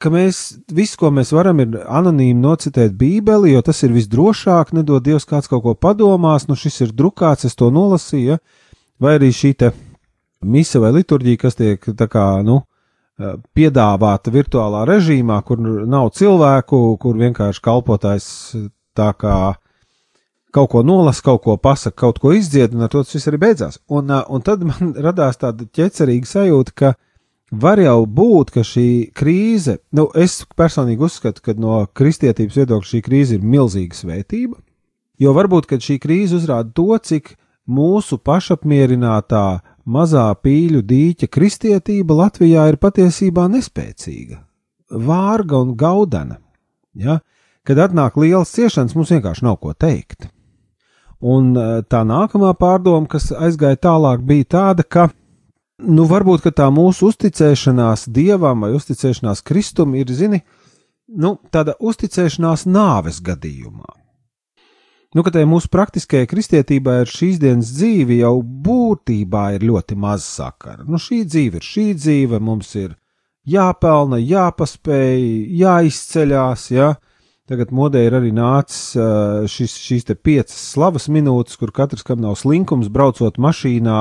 ka 0.00 0.12
mēs 0.12 0.62
visu, 0.72 0.96
ko 1.02 1.10
mēs 1.12 1.34
varam, 1.36 1.60
ir 1.60 1.76
anonīmi 1.84 2.40
nocitēt 2.40 2.96
Bībeli, 2.96 3.52
jo 3.52 3.60
tas 3.66 3.82
ir 3.84 3.92
visdrošāk, 3.96 4.72
nedod 4.76 5.04
Dievs 5.04 5.28
kāds 5.28 5.52
kaut 5.52 5.66
ko 5.66 5.74
padomās, 5.76 6.48
nu 6.48 6.56
šis 6.56 6.80
ir 6.86 6.96
drukāts, 6.96 7.44
es 7.44 7.58
to 7.58 7.68
nolasīju, 7.74 8.38
vai 9.00 9.18
arī 9.18 9.28
šī 9.36 9.52
te 9.60 9.74
mise 10.40 10.80
vai 10.80 10.94
liturģija, 10.96 11.42
kas 11.44 11.60
tiek 11.60 11.92
tā 11.92 12.08
kā, 12.08 12.30
nu, 12.46 12.62
Eh, 13.16 13.36
piedāvāta 13.56 14.28
virtuālā 14.28 14.82
režīmā, 14.84 15.38
kur 15.48 15.56
nav 15.88 16.10
cilvēku, 16.18 16.98
kur 17.00 17.16
vienkārši 17.16 17.62
kalpotājs 17.64 18.26
eh, 18.58 18.66
tā 18.92 19.06
kā 19.16 19.36
kaut 20.56 20.70
ko 20.72 20.82
nolas, 20.86 21.20
kaut 21.24 21.42
ko 21.44 21.56
pasaka, 21.60 21.98
kaut 22.06 22.20
ko 22.22 22.32
izdzied, 22.36 22.74
un 22.74 22.86
ar 22.86 22.92
to 22.92 23.02
tas 23.04 23.16
viss 23.16 23.28
arī 23.28 23.40
beidzās. 23.42 23.80
Un, 23.92 24.12
un 24.12 24.44
tad 24.44 24.64
man 24.68 24.94
radās 25.06 25.40
tāda 25.42 25.68
ķecerīga 25.68 26.30
sajūta, 26.30 26.76
ka 26.76 26.94
var 27.52 27.80
jau 27.82 28.00
būt, 28.06 28.52
ka 28.54 28.64
šī 28.66 28.88
krīze, 29.16 29.78
nu, 29.96 30.08
es 30.16 30.40
personīgi 30.58 31.06
uzskatu, 31.06 31.44
ka 31.44 31.56
no 31.60 31.84
kristietības 31.96 32.60
viedokļa 32.62 32.92
šī 32.92 33.02
krīze 33.06 33.36
ir 33.36 33.44
milzīga 33.46 33.98
svētība, 33.98 34.58
jo 35.22 35.34
varbūt, 35.36 35.68
ka 35.70 35.80
šī 35.82 35.98
krīze 36.02 36.38
uzrāda 36.40 36.72
to, 36.74 36.96
cik 36.98 37.36
mūsu 37.66 38.18
pašapmierinātā 38.22 39.46
mazā 39.86 40.26
pīļu 40.42 40.82
dīķa 40.86 41.28
kristietība 41.30 42.16
Latvijā 42.22 42.66
ir 42.70 42.78
patiesībā 42.82 43.46
nespēcīga, 43.52 44.40
vārga 44.90 45.62
un 45.62 45.74
gaudana. 45.78 46.40
Ja? 46.96 47.20
Kad 47.66 47.82
atnāk 47.82 48.18
lielas 48.22 48.54
ciešanas, 48.54 48.94
mums 48.94 49.10
vienkārši 49.14 49.46
nav 49.46 49.58
ko 49.62 49.74
teikt. 49.74 50.30
Un 51.26 51.52
e, 51.58 51.66
tā 51.90 52.04
nākamā 52.06 52.52
pārdoma, 52.60 53.08
kas 53.10 53.32
aizgāja 53.34 53.80
tālāk, 53.88 54.22
bija 54.26 54.50
tāda, 54.56 54.86
ka, 54.86 55.08
nu, 55.82 56.06
varbūt 56.10 56.46
tā 56.54 56.70
mūsu 56.70 57.10
uzticēšanās 57.10 58.06
dievam 58.14 58.66
vai 58.66 58.72
uzticēšanās 58.76 59.42
Kristum 59.46 59.96
ir, 59.98 60.12
zini, 60.12 60.42
nu, 61.10 61.36
tāda 61.50 61.74
uzticēšanās 61.80 62.68
nāves 62.70 63.22
gadījumā 63.26 64.06
nu, 65.16 65.22
ka 65.24 65.32
tai 65.32 65.46
mūsu 65.48 65.70
praktiskajai 65.72 66.28
kristietībai 66.28 66.98
ar 67.04 67.08
šīs 67.08 67.38
dienas 67.40 67.70
dzīvi 67.72 68.20
jau 68.20 68.34
būtībā 68.44 69.46
ir 69.56 69.64
ļoti 69.64 69.96
maz 69.96 70.26
sakara. 70.28 70.84
Nu, 70.84 71.00
šī 71.00 71.22
dzīve 71.24 71.60
ir 71.60 71.64
šī 71.64 71.86
dzīve, 71.96 72.40
mums 72.42 72.74
ir 72.76 72.96
jāpelna, 73.48 74.18
jāpaspēj, 74.20 75.22
jāizceļās, 75.62 76.66
ja. 76.74 76.90
Tagad 77.46 77.70
modē 77.70 78.00
ir 78.02 78.14
arī 78.18 78.32
nācis 78.34 78.96
šis, 79.52 79.76
šīs 79.78 80.08
piecas 80.18 80.56
slavas 80.72 81.06
minūtes, 81.06 81.54
kur 81.60 81.70
katrs, 81.70 82.02
kam 82.06 82.18
nav 82.24 82.34
slinkums, 82.40 82.88
braucot 82.90 83.38
mašīnā, 83.38 84.00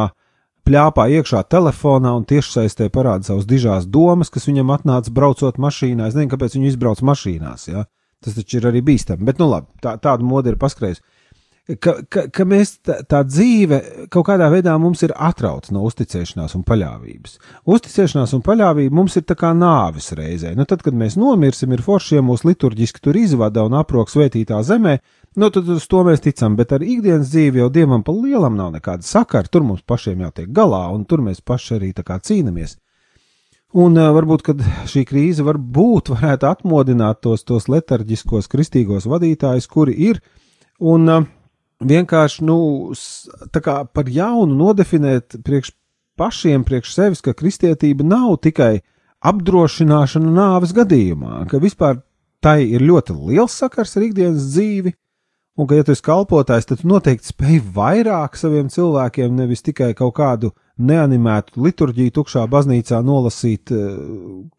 pļāpā 0.66 1.06
iekšā 1.20 1.44
telefonā 1.54 2.16
un 2.18 2.26
tiešsaistē 2.26 2.90
parāda 2.94 3.30
savas 3.30 3.46
dižās 3.46 3.86
domas, 3.86 4.34
kas 4.34 4.50
viņam 4.50 4.74
atnāca 4.74 5.14
braucot 5.14 5.60
mašīnā. 5.62 6.10
Es 6.10 6.18
nezinu, 6.18 6.32
kāpēc 6.34 6.58
viņi 6.58 6.72
izbrauc 6.74 7.04
mašīnās, 7.06 7.68
ja. 7.70 7.86
Tas 8.26 8.34
taču 8.34 8.58
ir 8.58 8.66
arī 8.72 8.82
bīstami. 8.82 9.28
Bet, 9.28 9.38
nu, 9.38 9.52
labi, 9.52 9.70
tā, 9.84 9.94
tāda 10.02 10.26
mode 10.26 10.50
ir 10.50 10.58
paskrējusi. 10.58 11.06
Ka, 11.66 11.96
ka, 12.14 12.28
ka 12.30 12.44
mēs 12.46 12.76
tā, 12.86 13.00
tā 13.10 13.24
dzīve 13.26 13.80
kaut 14.14 14.28
kādā 14.28 14.52
veidā 14.54 14.76
mums 14.78 15.00
ir 15.02 15.16
atrauta 15.18 15.72
no 15.74 15.82
uzticēšanās 15.88 16.54
un 16.60 16.62
paļāvības. 16.62 17.40
Uzticēšanās 17.74 18.36
un 18.38 18.44
paļāvība 18.46 18.94
mums 18.94 19.16
ir 19.18 19.24
tā 19.26 19.34
kā 19.40 19.50
nāves 19.58 20.12
reizē. 20.14 20.52
Nu, 20.54 20.68
tad, 20.70 20.84
kad 20.86 20.94
mēs 20.94 21.16
nomirsim, 21.18 21.72
ir 21.74 21.82
forši, 21.82 22.20
ja 22.20 22.26
mūs 22.26 22.44
liturģiski 22.46 23.02
tur 23.02 23.18
izvada 23.18 23.64
un 23.66 23.74
aprok 23.80 24.14
svētītā 24.14 24.60
zemē, 24.62 24.94
nu, 25.42 25.50
tad 25.50 25.72
uz 25.74 25.88
to 25.90 26.04
mēs 26.06 26.22
ticam, 26.22 26.54
bet 26.60 26.76
ar 26.78 26.86
ikdienas 26.86 27.32
dzīvi 27.32 27.64
jau 27.64 27.70
dievam 27.74 28.04
pa 28.06 28.14
lielam 28.14 28.60
nav 28.60 28.70
nekāda 28.76 29.02
sakara, 29.08 29.50
tur 29.50 29.66
mums 29.66 29.82
pašiem 29.82 30.22
jātiek 30.22 30.52
galā, 30.54 30.84
un 30.94 31.08
tur 31.10 31.24
mēs 31.26 31.42
paši 31.42 31.80
arī 31.80 31.90
tā 31.98 32.06
kā 32.06 32.20
cīnāmies. 32.22 32.76
Un 33.74 33.98
varbūt 33.98 34.52
šī 34.92 35.02
krīze 35.10 35.42
varbūt 35.44 36.14
varētu 36.14 36.48
atmodināt 36.52 37.24
tos, 37.26 37.42
tos 37.42 37.66
letarģiskos 37.74 38.52
kristīgos 38.54 39.10
vadītājus, 39.10 39.66
kuri 39.66 39.98
ir, 40.12 40.22
un 40.78 41.10
uh, 41.10 41.26
vienkārši 41.84 42.46
nu, 42.46 42.58
par 43.94 44.10
jaunu 44.12 44.56
nodefinēt 44.56 45.40
priekš 45.44 45.74
pašiem, 46.20 46.64
priekš 46.64 46.94
sevis, 46.96 47.24
ka 47.24 47.36
kristietība 47.36 48.06
nav 48.08 48.38
tikai 48.44 48.80
apdrošināšana 49.26 50.32
nāves 50.32 50.76
gadījumā, 50.76 51.46
ka 51.50 51.60
vispār 51.60 52.00
tai 52.44 52.62
ir 52.68 52.84
ļoti 52.86 53.16
liels 53.32 53.56
sakars 53.58 53.96
ar 53.98 54.06
ikdienas 54.06 54.52
dzīvi, 54.54 54.94
un 55.56 55.68
ka, 55.68 55.78
ja 55.78 55.86
tu 55.88 55.96
esi 55.96 56.04
kalpotājs, 56.06 56.68
tad 56.70 56.84
tu 56.84 56.90
noteikti 56.92 57.32
spēj 57.32 57.62
vairāk 57.76 58.38
saviem 58.40 58.70
cilvēkiem, 58.72 59.34
nevis 59.36 59.66
tikai 59.66 59.94
kaut 59.98 60.16
kādu 60.20 60.52
neanimētu 60.76 61.64
liturģiju 61.64 62.14
tukšā 62.18 62.44
baznīcā 62.52 63.00
nolasīt 63.08 63.72
uh, 63.72 63.96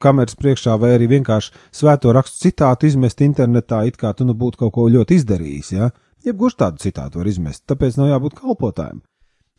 kameras 0.00 0.38
priekšā, 0.40 0.78
vai 0.80 0.94
arī 0.96 1.10
vienkārši 1.12 1.52
svēto 1.76 2.14
rakstu 2.16 2.48
citātu 2.48 2.88
izmest 2.88 3.20
internetā, 3.24 3.84
it 3.86 4.00
kā 4.00 4.14
tu 4.16 4.24
nu 4.24 4.34
būtu 4.34 4.64
kaut 4.64 4.74
ko 4.78 4.88
ļoti 4.92 5.20
izdarījis. 5.20 5.72
Ja? 5.76 5.90
Jebkurš 6.26 6.58
tādu 6.58 6.82
citātu 6.82 7.20
var 7.20 7.30
izmest, 7.30 7.64
tāpēc 7.70 7.98
nav 8.00 8.10
jābūt 8.10 8.38
kalpotājiem. 8.40 9.02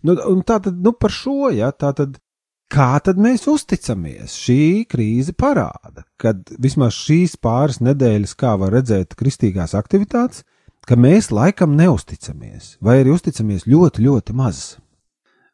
Nu, 0.05 0.15
tā 0.45 0.59
tad 0.63 0.77
nu, 0.83 0.93
par 0.93 1.13
šo, 1.13 1.49
ja 1.55 1.71
tā 1.73 1.93
tad 1.97 2.19
Kā 2.67 2.97
tad 2.99 3.15
mēs 3.15 3.45
uzticamies? 3.47 4.33
Šī 4.35 4.83
krīze 4.91 5.31
parāda, 5.31 6.03
ka 6.19 6.33
vismaz 6.59 6.97
šīs 6.99 7.37
pāris 7.39 7.79
nedēļas, 7.79 8.33
kā 8.35 8.57
var 8.59 8.73
redzēt, 8.75 9.15
kristīgās 9.15 9.71
aktivitātes, 9.77 10.43
ka 10.83 10.97
mēs 10.99 11.31
laikam 11.31 11.77
neusticamies, 11.79 12.75
vai 12.83 12.97
arī 13.05 13.13
uzticamies 13.15 13.63
ļoti, 13.71 14.03
ļoti 14.03 14.35
maz. 14.35 14.59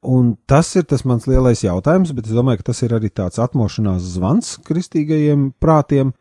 Un 0.02 0.34
tas 0.50 0.74
ir 0.74 0.88
tas 0.90 1.06
mans 1.06 1.30
lielais 1.30 1.62
jautājums, 1.62 2.16
bet 2.18 2.26
es 2.28 2.34
domāju, 2.34 2.64
ka 2.64 2.72
tas 2.72 2.82
ir 2.82 2.98
arī 2.98 3.14
tāds 3.14 3.38
atmošanās 3.46 4.10
zvans 4.16 4.56
kristīgajiem 4.66 5.52
prātiem. 5.62 6.16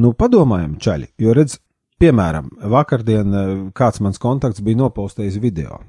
Nu, 0.00 0.14
padomājam, 0.16 0.78
čaļi, 0.80 1.12
jo 1.20 1.36
redz, 1.36 1.58
piemēram, 2.00 2.50
vakardien 2.72 3.34
eh, 3.34 3.56
kāds 3.76 4.02
mans 4.04 4.20
kontakts 4.20 4.64
bija 4.64 4.82
nopostējis 4.84 5.40
video. 5.42 5.80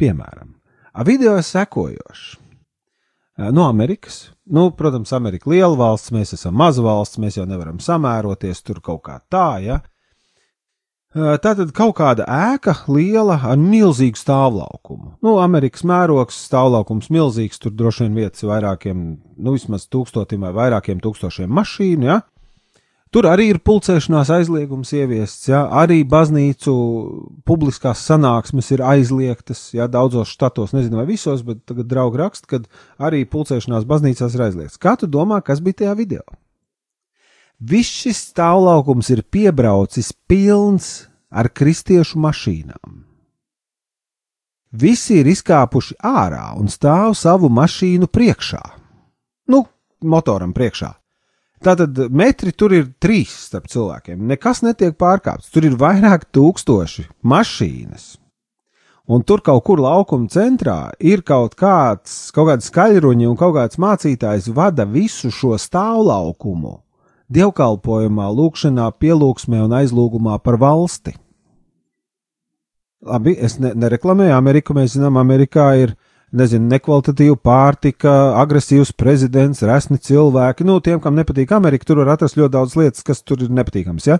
Piemēram, 0.00 0.56
a 0.92 1.04
video 1.06 1.36
ir 1.38 1.46
sekojošs 1.46 2.30
no 3.52 3.68
Amerikas. 3.68 4.30
Nu, 4.44 4.70
protams, 4.70 5.12
Amerika 5.12 5.48
ir 5.48 5.56
liela 5.56 5.76
valsts, 5.78 6.12
mēs 6.12 6.34
esam 6.36 6.54
maza 6.58 6.82
valsts, 6.84 7.20
mēs 7.22 7.38
jau 7.38 7.46
nevaram 7.48 7.80
samēroties 7.80 8.62
tur 8.66 8.82
kaut 8.84 9.02
kā 9.06 9.18
tā, 9.32 9.48
ja. 9.64 9.80
Tā 11.12 11.52
tad 11.52 11.74
kaut 11.76 11.98
kāda 11.98 12.24
ēka 12.24 12.72
liela 12.88 13.36
ar 13.44 13.58
milzīgu 13.60 14.16
stāvlaukumu. 14.16 15.18
Nu, 15.24 15.36
Amerikas 15.44 15.84
mērogs 15.84 16.38
stāvlaukums 16.46 17.10
milzīgs, 17.12 17.60
tur 17.60 17.74
droši 17.76 18.06
vien 18.06 18.16
vietas 18.22 18.44
vairākiem, 18.48 19.02
nu, 19.36 19.52
vismaz 19.52 19.84
tūkstotim 19.92 20.46
vai 20.46 20.54
vairākiem 20.56 21.02
tūkstošiem 21.04 21.52
mašīnu, 21.52 22.08
ja. 22.08 22.22
Tur 23.12 23.26
arī 23.28 23.50
ir 23.52 23.58
pulcēšanās 23.60 24.30
aizliegums 24.32 24.88
ieviests, 24.96 25.50
ja? 25.50 25.66
arī 25.82 25.98
baznīcu 26.08 26.72
publiskās 27.44 28.00
sanāksmes 28.08 28.70
ir 28.72 28.80
aizliegtas, 28.88 29.66
ja 29.76 29.84
daudzos 29.84 30.32
štatos, 30.32 30.72
nezinu 30.72 31.02
vai 31.02 31.04
visos, 31.10 31.42
bet 31.44 31.60
tagad 31.68 31.90
draugi 31.90 32.22
raksta, 32.22 32.48
ka 32.48 32.62
arī 33.04 33.26
pulcēšanās 33.28 33.84
baznīcās 33.90 34.32
ir 34.32 34.46
aizliegts. 34.46 34.80
Kā 34.80 34.96
tu 34.96 35.10
domā, 35.12 35.42
kas 35.44 35.60
bija 35.60 35.82
tajā 35.82 35.98
video? 35.98 36.24
Viss 37.60 38.00
šis 38.00 38.22
stāvlaukums 38.32 39.12
ir 39.12 39.20
piebraucis 39.28 40.08
pilns 40.26 41.04
ar 41.28 41.52
kristiešu 41.52 42.16
mašīnām. 42.16 42.96
Visi 44.72 45.20
ir 45.20 45.28
izkāpuši 45.28 45.98
ārā 46.00 46.48
un 46.56 46.72
stāv 46.72 47.12
savu 47.12 47.52
mašīnu 47.52 48.08
priekšā. 48.08 48.62
Nu, 49.52 49.66
motoram 50.00 50.56
priekšā. 50.56 50.94
Tātad 51.62 51.94
metri 52.10 52.50
tur 52.50 52.72
ir 52.74 52.88
trīs 52.98 53.30
starp 53.46 53.68
cilvēkiem. 53.70 54.24
Nekas 54.26 54.64
netiek 54.66 54.96
pārkāpts. 54.98 55.52
Tur 55.54 55.68
ir 55.68 55.76
vairāk 55.78 56.26
tūkstoši 56.34 57.06
mašīnas. 57.22 58.16
Un 59.06 59.22
tur 59.26 59.42
kaut 59.46 59.62
kur 59.66 59.78
laukuma 59.82 60.30
centrā 60.30 60.90
ir 60.98 61.22
kaut 61.26 61.54
kāds, 61.58 62.32
kaut 62.34 62.48
kāds 62.50 62.70
skaļruņi 62.70 63.28
un 63.30 63.38
kaut 63.38 63.54
kāds 63.56 63.78
mācītājs 63.82 64.50
vada 64.54 64.86
visu 64.86 65.30
šo 65.30 65.54
stāvlaukumu 65.58 66.80
dievkalpojumā, 67.32 68.28
lūkšanā, 68.36 68.90
pielūgsmē 68.98 69.62
un 69.64 69.74
aizlūgumā 69.78 70.38
par 70.42 70.58
valsti. 70.60 71.14
Labi, 73.02 73.34
es 73.38 73.58
ne, 73.62 73.72
nereklamēju 73.78 74.34
Ameriku, 74.36 74.74
mēs 74.78 74.96
zinām, 74.96 75.18
Amerikā 75.18 75.72
ir 75.82 75.94
nezinu, 76.36 76.68
nekvalitatīva 76.72 77.36
pārtika, 77.44 78.12
agresīvs 78.40 78.94
prezidents, 78.98 79.62
resni 79.66 80.00
cilvēki. 80.00 80.66
Nu, 80.68 80.80
tiem, 80.84 81.00
kam 81.02 81.16
nepatīk 81.18 81.52
Amerika, 81.56 81.88
tur 81.88 82.02
var 82.02 82.14
atrast 82.16 82.38
ļoti 82.40 82.54
daudz 82.56 82.76
lietas, 82.80 83.06
kas 83.06 83.22
tur 83.22 83.44
ir 83.44 83.52
nepatīkams. 83.52 84.08
Ja? 84.08 84.18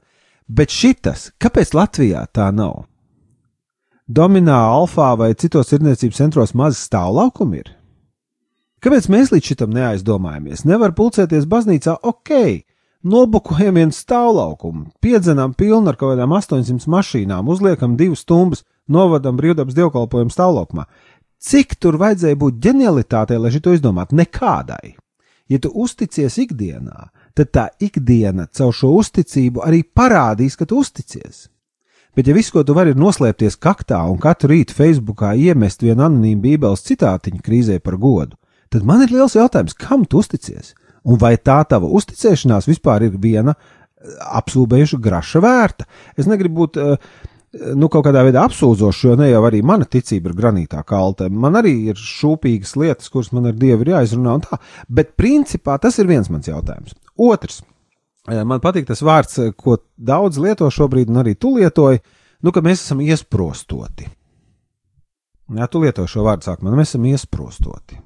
Bet 0.49 0.75
šitas, 0.75 1.31
kāpēc 1.41 1.75
Latvijā 1.77 2.25
tā 2.35 2.51
nav? 2.55 2.85
Dominā 4.13 4.59
Alfā 4.75 5.13
vai 5.17 5.31
citos 5.39 5.71
tirdzniecības 5.71 6.19
centros 6.19 6.53
maz 6.59 6.81
stāvlaukumi 6.83 7.63
ir. 7.63 7.71
Kāpēc 8.83 9.07
mēs 9.15 9.31
līdz 9.31 9.53
šitam 9.53 9.71
neaizdomājamies? 9.77 10.65
Nevar 10.67 10.91
pulcēties 10.99 11.47
baznīcā, 11.49 11.95
ok, 12.03 12.33
nobukojam 13.07 13.79
vienu 13.79 13.95
stāvlaukumu, 13.95 14.89
piedzenām 15.03 15.55
pilnu 15.55 15.93
ar 15.93 15.99
kaut 16.01 16.17
kādām 16.17 16.35
800 16.35 16.91
mašīnām, 16.91 17.47
uzliekam 17.47 17.95
divas 17.97 18.25
stumbas, 18.27 18.65
novadam 18.91 19.39
brīvdabas 19.39 19.79
dievkalpojumu 19.79 20.35
stāvlaukumā. 20.35 20.89
Cik 21.43 21.75
tur 21.83 21.99
vajadzēja 21.99 22.39
būt 22.39 22.59
ģenialitātei, 22.63 23.39
lai 23.41 23.51
šito 23.51 23.73
izdomātu? 23.75 24.15
Nekādai. 24.19 24.95
Ja 25.51 25.59
tu 25.59 25.73
uzticies 25.75 26.37
ikdienā, 26.39 27.09
tad 27.35 27.51
tā 27.51 27.65
ikdiena 27.83 28.47
caur 28.55 28.71
šo 28.77 28.93
uzticību 29.01 29.65
arī 29.67 29.83
parādīs, 29.83 30.55
ka 30.57 30.69
tu 30.71 30.79
uzticies. 30.79 31.49
Bet, 32.15 32.29
ja 32.29 32.37
viss, 32.37 32.53
ko 32.53 32.63
tu 32.63 32.77
vari, 32.77 32.93
ir 32.93 33.01
noslēpties 33.01 33.57
kaktā 33.61 33.99
un 34.13 34.21
katru 34.23 34.53
rītu 34.53 34.77
Facebookā 34.77 35.33
iemest 35.49 35.83
vienu 35.83 36.05
anonīmu 36.07 36.45
bībeles 36.45 36.85
citātiņu 36.87 37.43
krīzē 37.43 37.79
par 37.83 37.97
godu, 37.99 38.37
tad 38.71 38.87
man 38.87 39.03
ir 39.03 39.15
liels 39.15 39.35
jautājums, 39.35 39.75
kam 39.75 40.05
tu 40.05 40.21
uzticies? 40.23 40.77
Un 41.09 41.19
vai 41.19 41.35
tā 41.41 41.59
tava 41.67 41.89
uzticēšanās 41.91 42.69
vispār 42.71 43.09
ir 43.09 43.17
viena 43.19 43.57
eh, 43.57 44.15
apsūdzējuša 44.39 45.01
graša 45.03 45.43
vērta? 45.43 45.89
Es 46.15 46.29
negribu 46.31 46.63
būt 46.63 46.79
uh, 46.79 47.17
nu, 47.53 47.89
kaut 47.93 48.07
kādā 48.07 48.23
veidā 48.25 48.47
apsūdzošs, 48.49 49.03
jo 49.07 49.17
ne 49.21 49.29
jau 49.29 49.43
arī 49.45 49.61
mana 49.67 49.85
ticība 49.89 50.31
ir 50.31 50.37
granītā 50.39 50.81
kalta. 50.89 51.29
Man 51.29 51.59
arī 51.61 51.75
ir 51.93 52.01
šūpīgas 52.01 52.75
lietas, 52.81 53.11
kuras 53.13 53.33
man 53.37 53.51
ar 53.51 53.59
Dievu 53.59 53.85
ir 53.85 53.93
jāizrunā, 53.95 54.39
un 54.39 54.47
tā. 54.47 54.59
Bet 54.89 55.15
principā 55.21 55.77
tas 55.83 55.99
ir 56.01 56.09
viens 56.11 56.31
mans 56.33 56.49
jautājums. 56.49 56.97
Otrs. 57.21 57.61
Eh, 58.31 58.41
man 58.47 58.63
patīk 58.63 58.87
tas 58.89 59.03
vārds, 59.03 59.39
eh, 59.43 59.53
ko 59.53 59.77
daudz 59.99 60.39
lieto 60.39 60.69
šobrīd, 60.71 61.11
un 61.11 61.25
arī 61.25 61.35
tu 61.39 61.57
lietoji, 61.57 62.01
nu, 62.43 62.53
ka 62.53 62.63
mēs 62.63 62.87
esam 62.87 63.03
iesprostoti. 63.03 64.09
Jā, 65.53 65.69
tu 65.69 65.83
lieto 65.83 66.07
šo 66.09 66.25
vārdu 66.25 66.47
sākumā, 66.47 66.73
mēs 66.79 66.95
esam 66.95 67.05
iesprostoti. 67.11 67.99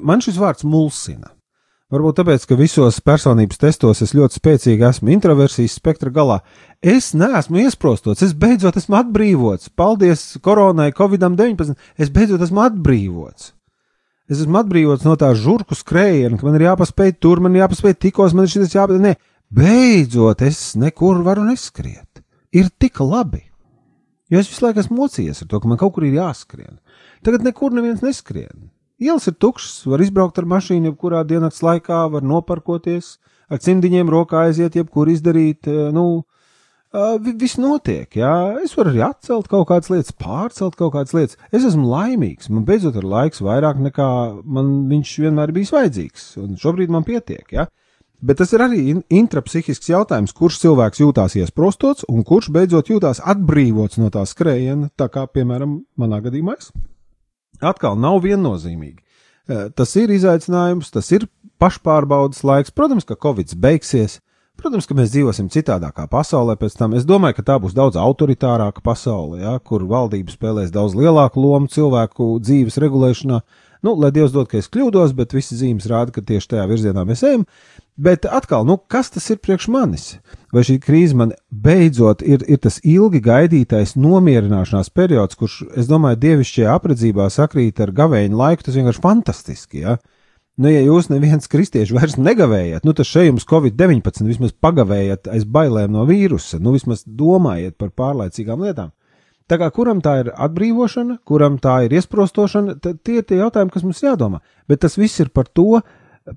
Man 0.00 0.20
šis 0.22 0.36
vārds 0.38 0.62
mulsina. 0.68 1.32
Varbūt 1.92 2.22
tāpēc, 2.22 2.44
ka 2.48 2.56
visos 2.56 3.02
personības 3.04 3.58
testos 3.60 3.98
es 4.00 4.14
ļoti 4.16 4.38
spēcīgi 4.38 4.86
esmu 4.88 5.10
introversijas 5.12 5.74
spektra 5.76 6.08
galā. 6.08 6.38
Es 6.80 7.10
neesmu 7.12 7.66
iesprostots, 7.66 8.24
es 8.24 8.32
beidzot 8.32 8.78
esmu 8.80 8.96
atbrīvots. 8.96 9.68
Paldies 9.76 10.22
koronai, 10.40 10.88
Covid-19. 10.96 11.76
Es 12.00 12.08
beidzot 12.14 12.40
esmu 12.48 12.64
atbrīvots. 12.64 13.52
Es 14.32 14.40
esmu 14.40 14.62
atbrīvots 14.62 15.04
no 15.04 15.18
tā 15.20 15.34
žurku 15.36 15.76
skrējiena, 15.76 16.40
ka 16.40 16.48
man 16.48 16.56
ir 16.56 16.70
jāpaspēj 16.70 17.12
tur, 17.20 17.44
man 17.44 17.52
ir 17.58 17.66
jāpaspēj 17.66 17.98
tikos, 18.06 18.32
man 18.32 18.48
ir 18.48 18.54
šis 18.54 18.72
jāpaspēj. 18.72 19.04
Nē, 19.04 19.14
beidzot 19.52 20.48
es 20.48 20.64
nekur 20.80 21.20
varu 21.26 21.44
neskriet. 21.44 22.24
Ir 22.56 22.72
tik 22.80 23.04
labi. 23.04 23.44
Jo 24.32 24.40
es 24.40 24.48
visu 24.48 24.64
laiku 24.64 24.80
esmu 24.80 24.96
mocījies 24.96 25.44
ar 25.44 25.52
to, 25.52 25.60
ka 25.60 25.68
man 25.68 25.80
kaut 25.80 25.92
kur 25.92 26.08
ir 26.08 26.16
jāskrien. 26.16 26.78
Tagad 27.20 27.44
nekur 27.44 27.76
neviens 27.76 28.00
neskrien. 28.00 28.70
Ielas 29.02 29.26
ir 29.26 29.34
tukšas, 29.34 29.80
var 29.90 30.02
izbraukt 30.04 30.36
ar 30.38 30.46
mašīnu, 30.46 30.92
jebkurā 30.92 31.24
diennakts 31.26 31.62
laikā, 31.66 32.04
var 32.12 32.22
noparkoties, 32.22 33.16
ar 33.50 33.58
cimdiņiem 33.64 34.10
rokā 34.12 34.44
aiziet, 34.46 34.76
jebkur 34.78 35.10
izdarīt. 35.10 35.66
Eh, 35.66 35.90
nu, 35.90 36.22
eh, 36.94 37.18
viss 37.40 37.58
notiek, 37.58 38.06
jā. 38.14 38.62
Es 38.62 38.76
varu 38.78 38.92
arī 38.92 39.02
atcelt 39.08 39.48
kaut 39.48 39.66
kādas 39.66 39.90
lietas, 39.90 40.12
pārcelt 40.14 40.76
kaut 40.76 40.92
kādas 40.94 41.16
lietas. 41.18 41.36
Es 41.50 41.64
esmu 41.64 41.88
laimīgs, 41.90 42.48
man 42.48 42.64
beidzot 42.64 42.94
ir 42.94 43.02
laiks 43.02 43.42
vairāk 43.42 43.82
nekā 43.82 44.44
man 44.44 44.88
viņš 44.88 45.16
vienmēr 45.26 45.52
bijis 45.52 45.74
vajadzīgs, 45.74 46.36
un 46.38 46.54
šobrīd 46.54 46.88
man 46.88 47.02
pietiek, 47.02 47.46
jā. 47.50 47.66
Bet 48.22 48.38
tas 48.38 48.52
ir 48.52 48.60
arī 48.60 49.02
intrapsihisks 49.10 49.88
jautājums, 49.90 50.32
kurš 50.32 50.60
cilvēks 50.62 51.02
jūtās 51.02 51.34
iesprostots 51.42 52.04
un 52.08 52.22
kurš 52.22 52.52
beidzot 52.54 52.86
jūtās 52.86 53.18
atbrīvots 53.18 53.98
no 53.98 54.10
tā 54.14 54.22
skrējiena, 54.22 54.92
tā 54.96 55.10
kā, 55.10 55.26
piemēram, 55.26 55.80
manā 55.98 56.22
gadījumā 56.22 56.54
es 56.54 56.70
atkal 57.62 57.98
nav 57.98 58.20
viennozīmīgi. 58.24 59.00
Eh, 59.48 59.70
tas 59.74 59.94
ir 59.98 60.12
izaicinājums, 60.14 60.92
tas 60.94 61.08
ir 61.14 61.26
pašpārbaudas 61.62 62.44
laiks. 62.46 62.74
Protams, 62.74 63.06
ka 63.06 63.16
Covid 63.18 63.54
beigsies, 63.58 64.20
protams, 64.58 64.86
ka 64.86 64.94
mēs 64.98 65.10
dzīvosim 65.14 65.50
citādākā 65.50 66.06
pasaulē 66.10 66.54
pēc 66.60 66.76
tam. 66.78 66.94
Es 66.94 67.06
domāju, 67.08 67.40
ka 67.40 67.46
tā 67.50 67.58
būs 67.62 67.74
daudz 67.74 67.98
autoritārāka 67.98 68.84
pasaule, 68.84 69.40
ja, 69.42 69.56
kur 69.58 69.86
valdība 69.90 70.30
spēlēs 70.34 70.74
daudz 70.74 70.94
lielāku 70.98 71.42
lomu 71.42 71.70
cilvēku 71.72 72.36
dzīves 72.42 72.78
regulēšanā. 72.82 73.42
Nu, 73.82 73.96
lai 73.98 74.12
Dievs 74.14 74.30
dod, 74.30 74.46
ka 74.46 74.60
es 74.60 74.68
kļūdos, 74.70 75.10
bet 75.18 75.34
visi 75.34 75.56
zīmes 75.58 75.88
rāda, 75.90 76.14
ka 76.14 76.22
tieši 76.22 76.52
tajā 76.52 76.66
virzienā 76.70 77.02
mēs 77.06 77.24
ejam. 77.26 77.42
Bet 77.98 78.28
atkal, 78.30 78.62
nu, 78.64 78.76
kas 78.78 79.10
tas 79.10 79.26
ir 79.34 79.40
priekš 79.42 79.66
manis? 79.74 80.04
Vai 80.54 80.62
šī 80.64 80.78
krīze 80.84 81.18
man 81.18 81.34
beidzot 81.50 82.22
ir, 82.22 82.44
ir 82.46 82.60
tas 82.62 82.78
ilgi 82.86 83.20
gaidītais 83.24 83.96
nomierināšanās 83.98 84.92
periods, 84.94 85.36
kurš, 85.40 85.58
es 85.82 85.90
domāju, 85.90 86.20
dievišķajā 86.22 86.78
apredzībā 86.78 87.26
sakrīt 87.34 87.82
ar 87.82 87.92
gavēņu 87.98 88.38
laiku, 88.38 88.68
tas 88.68 88.78
vienkārši 88.78 89.02
fantastiski. 89.02 89.82
Ja? 89.82 89.98
Nu, 90.62 90.70
ja 90.70 90.80
jūs 90.86 91.10
neviens 91.10 91.50
kristieši 91.50 91.98
vairs 91.98 92.14
negavējat, 92.20 92.86
nu, 92.86 92.94
tad 92.94 93.08
šeit 93.08 93.32
jums 93.32 93.48
Covid-19 93.50 94.30
vismaz 94.30 94.54
pagavējat 94.62 95.26
aiz 95.32 95.46
bailēm 95.48 95.90
no 95.96 96.06
vīrusa, 96.06 96.62
nu, 96.62 96.76
vismaz 96.76 97.02
domājiet 97.02 97.74
par 97.82 97.90
pārlaicīgām 97.98 98.62
lietām. 98.62 98.94
Tā 99.52 99.58
kā 99.60 99.66
kuram 99.68 99.98
tā 100.00 100.14
ir 100.22 100.30
atbrīvošana, 100.32 101.18
kuram 101.28 101.58
tā 101.60 101.82
ir 101.84 101.92
iesprostošana, 101.98 102.78
tie 102.80 103.18
ir 103.18 103.24
tie 103.28 103.36
jautājumi, 103.36 103.72
kas 103.74 103.82
mums 103.84 103.98
jādomā. 104.00 104.38
Bet 104.64 104.80
tas 104.80 104.96
viss 104.96 105.20
ir 105.20 105.28
par 105.28 105.50
to, 105.52 105.82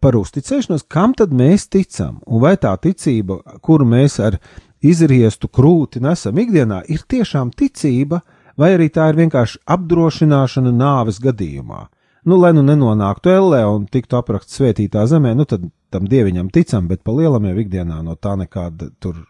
par 0.04 0.18
uzticēšanos, 0.20 0.84
kam 0.92 1.14
tad 1.16 1.32
mēs 1.32 1.70
ticam, 1.72 2.18
un 2.28 2.42
vai 2.44 2.58
tā 2.60 2.74
ticība, 2.84 3.38
kuru 3.64 3.88
mēs 3.88 4.18
ar 4.20 4.36
izriestu 4.84 5.48
krūti 5.48 6.02
nesam 6.04 6.42
ikdienā, 6.44 6.82
ir 6.92 7.06
tiešām 7.08 7.54
ticība, 7.56 8.20
vai 8.60 8.74
arī 8.76 8.90
tā 8.92 9.08
ir 9.14 9.22
vienkārši 9.22 9.62
apdrošināšana 9.64 10.74
nāves 10.76 11.22
gadījumā. 11.24 11.86
Nu, 12.28 12.42
lai 12.42 12.52
nu 12.58 12.66
nenonāktu 12.68 13.32
ellē 13.32 13.62
un 13.70 13.86
tiktu 13.88 14.20
aprakts 14.20 14.60
svētītā 14.60 15.06
zemē, 15.08 15.32
nu 15.40 15.48
tad 15.48 15.70
tam 15.94 16.12
dieviņam 16.12 16.52
ticam, 16.52 16.92
bet 16.92 17.06
pa 17.08 17.16
lielam 17.16 17.48
jau 17.48 17.56
ikdienā 17.64 18.02
no 18.04 18.18
tā 18.20 18.36
nekāda 18.44 18.90
tur 19.00 19.24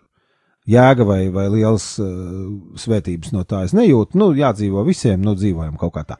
jēga 0.69 1.05
vai, 1.07 1.21
vai 1.33 1.47
liels 1.53 1.87
uh, 2.01 2.09
svētības 2.79 3.33
no 3.35 3.45
tā 3.47 3.63
es 3.67 3.75
nejūtu. 3.77 4.17
Nu, 4.19 4.31
jādzīvo 4.37 4.85
visiem, 4.87 5.21
nu 5.25 5.35
dzīvojam 5.37 5.77
kaut 5.81 5.95
kā 5.97 6.05
tā. 6.13 6.19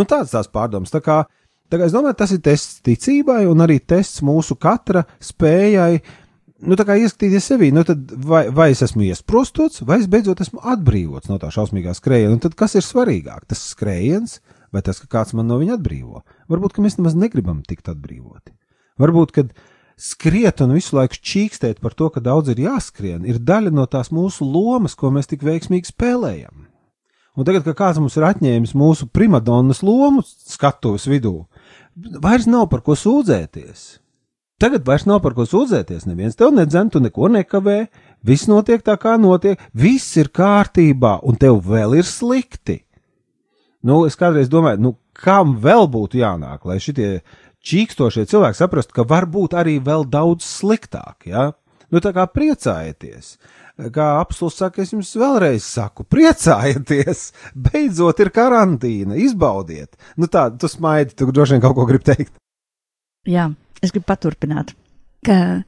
Nu, 0.00 0.08
tāds 0.08 0.32
tās 0.32 0.48
pārdomas. 0.48 0.92
Tā 0.94 1.02
kā, 1.04 1.20
tā 1.68 1.80
kā 1.80 1.86
es 1.88 1.92
domāju, 1.92 2.16
tas 2.22 2.32
ir 2.32 2.40
tests 2.44 2.80
ticībai 2.86 3.42
un 3.50 3.60
arī 3.60 3.76
tests 3.84 4.22
mūsu 4.24 4.56
katra 4.60 5.04
spējai. 5.20 6.00
Nu, 6.64 6.76
tā 6.76 6.84
kā 6.88 6.96
ieskatīties 7.00 7.46
sevī, 7.52 7.70
nu 7.72 7.84
tad 7.88 8.08
vai, 8.24 8.46
vai 8.52 8.70
es 8.72 8.82
esmu 8.84 9.06
iesprostots, 9.06 9.80
vai 9.88 10.00
es 10.02 10.08
beidzot 10.12 10.42
esmu 10.44 10.60
atbrīvots 10.74 11.30
no 11.30 11.38
tā 11.40 11.48
šausmīgā 11.52 11.94
skrējiena. 11.96 12.40
Tad 12.40 12.56
kas 12.56 12.76
ir 12.76 12.84
svarīgāk? 12.84 13.46
Tas 13.48 13.62
skrējiens 13.72 14.38
vai 14.72 14.82
tas, 14.86 15.00
ka 15.02 15.08
kāds 15.18 15.34
man 15.36 15.48
no 15.50 15.58
viņa 15.60 15.76
atbrīvo? 15.78 16.24
Varbūt, 16.52 16.76
ka 16.76 16.84
mēs 16.84 16.98
nemaz 16.98 17.16
negribam 17.18 17.62
tikt 17.66 17.88
atbrīvoti. 17.92 18.52
Varbūt, 19.00 19.32
kad 19.36 19.54
skriet 20.00 20.60
un 20.64 20.74
visu 20.76 20.96
laiku 20.96 21.16
čīkstēt 21.16 21.80
par 21.84 21.96
to, 21.96 22.10
ka 22.12 22.22
daudz 22.24 22.52
ir 22.52 22.62
jāskrien, 22.64 23.24
ir 23.28 23.40
daļa 23.40 23.72
no 23.76 23.86
tās 23.90 24.12
mūsu 24.14 24.44
lomas, 24.48 24.96
ko 24.96 25.12
mēs 25.14 25.28
tik 25.32 25.44
veiksmīgi 25.46 25.92
spēlējam. 25.92 26.59
Un 27.38 27.46
tagad, 27.46 27.62
kad 27.64 27.76
kāds 27.78 28.00
mums 28.02 28.16
ir 28.18 28.26
atņēmis 28.26 28.74
mūsu 28.78 29.06
primadonnas 29.14 29.84
lomu 29.86 30.24
skatuves 30.26 31.06
vidū, 31.10 31.44
vairs 32.22 32.48
nav 32.50 32.66
par 32.72 32.82
ko 32.86 32.96
sūdzēties. 32.98 34.00
Tagad 34.60 34.84
vairs 34.84 35.06
nav 35.08 35.22
par 35.24 35.32
ko 35.36 35.46
sūdzēties. 35.48 36.04
Neviens 36.10 36.36
tev 36.36 36.50
nedzen, 36.52 36.90
tu 36.92 37.00
neko 37.00 37.30
nekavē, 37.32 37.78
viss 38.26 38.50
notiek 38.50 38.82
tā, 38.84 38.98
kā 39.00 39.14
notiek, 39.16 39.60
viss 39.72 40.18
ir 40.20 40.28
kārtībā, 40.36 41.20
un 41.24 41.38
tev 41.40 41.62
vēl 41.64 41.96
ir 42.02 42.08
slikti. 42.08 42.82
Nu, 43.80 44.02
es 44.04 44.18
kādreiz 44.20 44.50
domāju, 44.52 44.82
nu, 44.84 44.92
kam 45.16 45.54
vēl 45.62 45.88
būtu 45.88 46.20
jānāk, 46.20 46.66
lai 46.68 46.76
šitie 46.82 47.22
čīkstošie 47.64 48.26
cilvēki 48.28 48.58
saprastu, 48.58 48.98
ka 48.98 49.06
var 49.08 49.24
būt 49.30 49.56
arī 49.56 49.78
vēl 49.84 50.04
daudz 50.08 50.44
sliktāk, 50.44 51.24
ja? 51.30 51.52
Nu, 51.90 52.02
tā 52.04 52.12
kā 52.14 52.26
priecājieties. 52.28 53.38
Kā 53.88 54.06
apelsīns 54.20 54.58
saka, 54.60 54.82
es 54.84 54.92
jums 54.92 55.14
vēlreiz 55.16 55.64
saku, 55.64 56.04
priecājieties! 56.04 57.30
Beidzot, 57.70 58.20
ir 58.20 58.32
karantīna, 58.34 59.16
izbaudiet! 59.16 59.96
Nu, 60.20 60.28
tā, 60.28 60.48
tu 60.52 60.68
smaidi, 60.68 61.16
tu 61.16 61.30
droši 61.30 61.56
vien 61.56 61.64
kaut 61.64 61.78
ko 61.78 61.86
gribi 61.88 62.10
teikt. 62.10 62.34
Jā, 63.28 63.48
es 63.80 63.94
gribu 63.94 64.08
paturpināt, 64.10 64.74
ka 65.24 65.62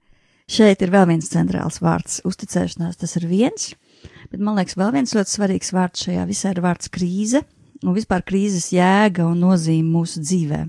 šeit 0.50 0.84
ir 0.84 0.92
vēl 0.92 1.08
viens 1.14 1.32
centrāls 1.32 1.80
vārds- 1.84 2.20
uzticēšanās. 2.28 3.00
Tas 3.00 3.16
ir 3.16 3.28
viens, 3.30 3.72
bet 4.30 4.40
man 4.40 4.60
liekas, 4.60 4.76
vēl 4.76 4.92
viens 4.98 5.16
ļoti 5.16 5.32
svarīgs 5.32 5.72
vārds 5.72 6.04
šajā 6.04 6.28
visā 6.28 6.52
ir 6.52 6.62
vārds 6.64 6.92
krīze 6.92 7.44
un 7.82 7.96
vispār 7.96 8.24
krīzes 8.24 8.72
jēga 8.72 9.26
un 9.26 9.40
nozīme 9.40 9.88
mūsu 9.88 10.20
dzīvē. 10.20 10.64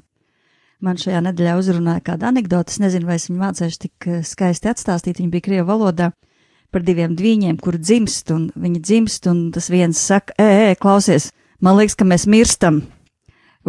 Man 0.84 1.00
šajā 1.00 1.22
nedēļā 1.24 1.56
uzrunāja 1.60 2.04
kāda 2.04 2.28
anekdote, 2.28 2.74
es 2.74 2.80
nezinu, 2.84 3.08
vai 3.08 3.16
es 3.16 3.30
viņu 3.30 3.40
mācīšu 3.40 3.80
tik 3.80 4.08
eh, 4.08 4.24
skaisti 4.28 4.68
atstāstīt, 4.68 5.22
viņa 5.22 5.32
bija 5.32 5.46
Krievu 5.46 5.70
valodā 5.70 6.12
par 6.74 6.84
diviem 6.86 7.14
dviņiem, 7.18 7.60
kur 7.62 7.78
dzimst, 7.80 8.32
un 8.34 8.48
viņi 8.60 8.82
dzimst, 8.82 9.30
un 9.32 9.46
tas 9.56 9.70
viens 9.72 10.00
saka, 10.00 10.36
ē, 10.42 10.50
ē, 10.68 10.76
klausies, 10.82 11.30
man 11.64 11.78
liekas, 11.80 11.98
ka 12.00 12.08
mēs 12.10 12.28
mirstam. 12.30 12.82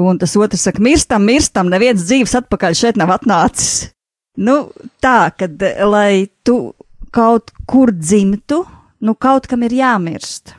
Un 0.00 0.18
tas 0.18 0.34
otrs 0.40 0.64
saka, 0.66 0.82
mirstam, 0.82 1.22
mirstam, 1.28 1.70
neviens 1.70 2.02
dzīves 2.02 2.34
atpakaļ 2.40 2.78
šeit 2.78 2.98
nav 2.98 3.12
atnācis. 3.14 3.92
Nu, 4.34 4.72
tā, 5.04 5.30
kad, 5.38 5.62
lai 5.86 6.26
tu 6.42 6.74
kaut 7.14 7.52
kur 7.70 7.92
dzimtu, 7.94 8.64
nu, 9.06 9.14
kaut 9.14 9.46
kam 9.46 9.62
ir 9.62 9.76
jāmirst. 9.78 10.56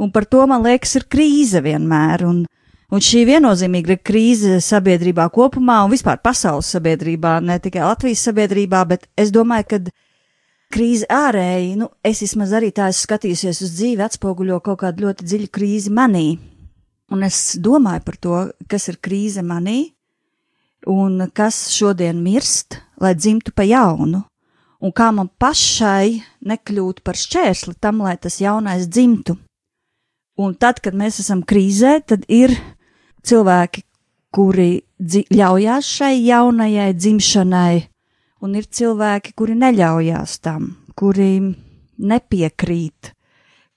Un 0.00 0.12
par 0.14 0.28
to, 0.30 0.44
man 0.46 0.62
liekas, 0.64 0.94
ir 1.00 1.08
krīze 1.10 1.64
vienmēr, 1.64 2.22
un, 2.28 2.44
Un 2.90 2.98
šī 2.98 3.20
viennozīmīgi 3.28 3.94
ir 3.94 4.00
krīze 4.02 4.56
sabiedrībā 4.66 5.28
kopumā 5.30 5.76
un 5.84 5.92
vispār 5.92 6.18
pasaules 6.24 6.72
sabiedrībā, 6.74 7.36
ne 7.38 7.58
tikai 7.62 7.84
Latvijas 7.84 8.24
sabiedrībā, 8.26 8.80
bet 8.90 9.06
es 9.14 9.30
domāju, 9.30 9.66
ka 9.70 9.78
krīze 10.70 11.06
ārēji, 11.10 11.74
nu, 11.80 11.90
es 12.06 12.22
vismaz 12.24 12.54
arī 12.56 12.70
tā 12.74 12.88
esmu 12.90 13.08
skatījusies 13.08 13.62
uz 13.66 13.74
dzīvi, 13.76 14.04
atspoguļo 14.06 14.60
kaut 14.64 14.80
kādu 14.84 15.06
ļoti 15.06 15.26
dziļu 15.26 15.50
krīzi 15.52 15.92
manī. 15.94 16.38
Un 17.10 17.26
es 17.26 17.58
domāju 17.58 18.04
par 18.06 18.16
to, 18.22 18.36
kas 18.70 18.86
ir 18.92 19.00
krīze 19.02 19.42
manī 19.42 19.90
un 20.86 21.26
kas 21.34 21.68
šodien 21.74 22.22
mirst, 22.22 22.78
lai 23.02 23.14
dzimtu 23.18 23.52
pa 23.52 23.66
jaunu. 23.66 24.24
Un 24.80 24.94
kā 24.96 25.10
man 25.12 25.28
pašai 25.28 26.22
nekļūt 26.48 27.02
par 27.04 27.18
šķērsli 27.20 27.74
tam, 27.82 28.00
lai 28.06 28.16
tas 28.16 28.38
jaunais 28.40 28.86
dzimtu. 28.88 29.36
Un 30.40 30.54
tad, 30.56 30.80
kad 30.80 30.96
mēs 30.96 31.20
esam 31.20 31.42
krīzē, 31.44 31.98
tad 32.06 32.24
ir 32.32 32.54
cilvēki, 33.26 33.84
kuri 34.32 34.80
ļaujās 35.34 35.90
šai 35.98 36.14
jaunajai 36.24 36.94
dzimšanai, 36.96 37.74
un 38.44 38.56
ir 38.56 38.66
cilvēki, 38.66 39.34
kuri 39.36 39.56
neļaujās 39.60 40.38
tam, 40.44 40.74
kuri 40.98 41.32
nepiekrīt, 42.00 43.12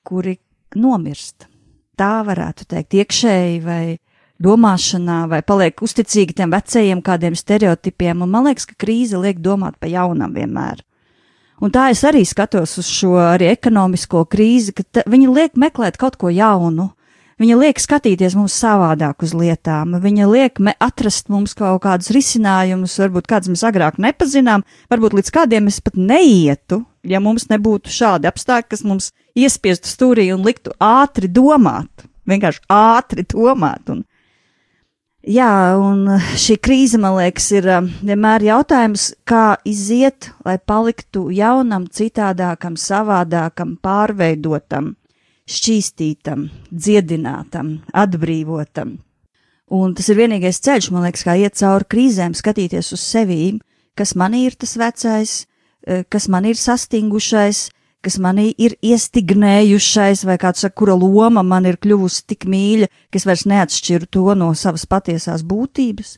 kuri 0.07 0.37
nomirst. 0.79 1.47
Tā 1.99 2.23
varētu 2.25 2.65
teikt, 2.71 2.95
iekšēji 2.97 3.59
vai 3.63 3.83
domāšanā, 4.43 5.23
vai 5.29 5.43
paliek 5.45 5.83
uzticīgi 5.85 6.35
tiem 6.39 6.53
vecajiem 6.53 7.03
kādiem 7.05 7.37
stereotipiem, 7.37 8.23
un 8.25 8.31
man 8.33 8.49
liekas, 8.49 8.65
ka 8.69 8.79
krīze 8.79 9.19
liek 9.21 9.39
domāt 9.43 9.77
pa 9.79 9.91
jaunam 9.91 10.33
vienmēr. 10.35 10.81
Un 11.63 11.71
tā 11.71 11.87
es 11.93 12.01
arī 12.03 12.23
skatos 12.27 12.75
uz 12.81 12.89
šo 12.89 13.13
arī 13.21 13.51
ekonomisko 13.53 14.25
krīzi, 14.27 14.73
ka 14.75 15.05
viņi 15.07 15.29
liek 15.31 15.59
meklēt 15.59 15.99
kaut 16.01 16.17
ko 16.19 16.31
jaunu, 16.33 16.89
Viņa 17.43 17.57
liek 17.59 17.79
skatīties 17.81 18.37
mums 18.39 18.53
savādāk 18.55 19.25
uz 19.25 19.33
lietām, 19.35 19.97
viņa 19.99 20.27
liek 20.31 20.59
atrast 20.79 21.27
mums 21.27 21.51
kaut 21.59 21.81
kādus 21.83 22.13
risinājumus, 22.15 22.93
varbūt 23.01 23.27
kādus 23.27 23.51
mēs 23.51 23.65
agrāk 23.67 23.97
nepazinām, 23.99 24.63
varbūt 24.87 25.17
līdz 25.17 25.31
kādiem 25.35 25.67
mēs 25.67 25.81
pat 25.83 25.97
neietu, 25.99 26.85
ja 27.03 27.19
mums 27.19 27.49
nebūtu 27.51 27.91
šādi 27.91 28.31
apstākļi, 28.31 28.69
kas 28.71 28.85
mums 28.87 29.11
iespiestu 29.35 29.91
stūrī 29.91 30.29
un 30.31 30.47
liktu 30.47 30.71
ātri 30.79 31.27
domāt, 31.27 32.07
vienkārši 32.31 32.63
ātri 32.71 33.27
domāt. 33.27 33.91
Un, 33.91 34.05
jā, 35.27 35.51
un 35.83 36.15
šī 36.39 36.61
krīze, 36.63 36.95
man 36.95 37.19
liekas, 37.19 37.51
ir 37.59 37.67
um, 37.75 37.91
vienmēr 38.07 38.47
jautājums, 38.53 39.11
kā 39.27 39.57
iziet, 39.67 40.31
lai 40.47 40.61
paliktu 40.63 41.27
jaunam, 41.35 41.91
citādākam, 41.91 42.79
savādākam, 42.79 43.75
pārveidotam 43.83 44.93
šķīstītam, 45.49 46.47
dziedinātam, 46.71 47.77
atbrīvotam. 47.93 48.97
Un 49.73 49.93
tas 49.97 50.09
ir 50.11 50.19
vienīgais 50.19 50.61
ceļš, 50.63 50.89
man 50.93 51.07
liekas, 51.07 51.23
kā 51.25 51.35
iet 51.39 51.57
cauri 51.59 51.87
krīzēm, 51.89 52.35
skatīties 52.37 52.93
uz 52.93 53.03
sevi, 53.03 53.57
kas 53.97 54.13
manī 54.19 54.45
ir 54.47 54.57
tas 54.59 54.75
vecais, 54.77 55.45
eh, 55.87 56.03
kas 56.09 56.27
man 56.27 56.45
ir 56.45 56.55
sastingušais, 56.55 57.69
kas 58.03 58.19
manī 58.19 58.53
ir 58.57 58.75
iestignējušais, 58.83 60.25
vai 60.27 60.37
kāds 60.37 60.65
saka, 60.65 60.75
kura 60.75 60.95
loma 60.99 61.43
man 61.43 61.65
ir 61.65 61.77
kļuvusi 61.77 62.25
tik 62.27 62.45
mīļa, 62.45 62.89
ka 63.09 63.19
es 63.19 63.25
vairs 63.25 63.45
neatšķiru 63.47 64.09
to 64.11 64.35
no 64.35 64.51
savas 64.53 64.85
patiesās 64.85 65.45
būtības. 65.47 66.17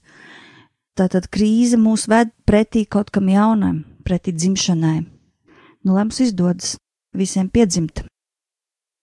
Tātad 0.96 1.28
krīze 1.30 1.78
mūs 1.78 2.08
ved 2.08 2.32
pretī 2.48 2.86
kaut 2.88 3.12
kam 3.12 3.30
jaunam, 3.30 3.84
pretī 4.04 4.34
dzimšanai. 4.34 5.06
Nu, 5.86 5.94
lai 5.94 6.06
mums 6.08 6.22
izdodas 6.24 6.78
visiem 7.14 7.50
piedzimt. 7.50 8.06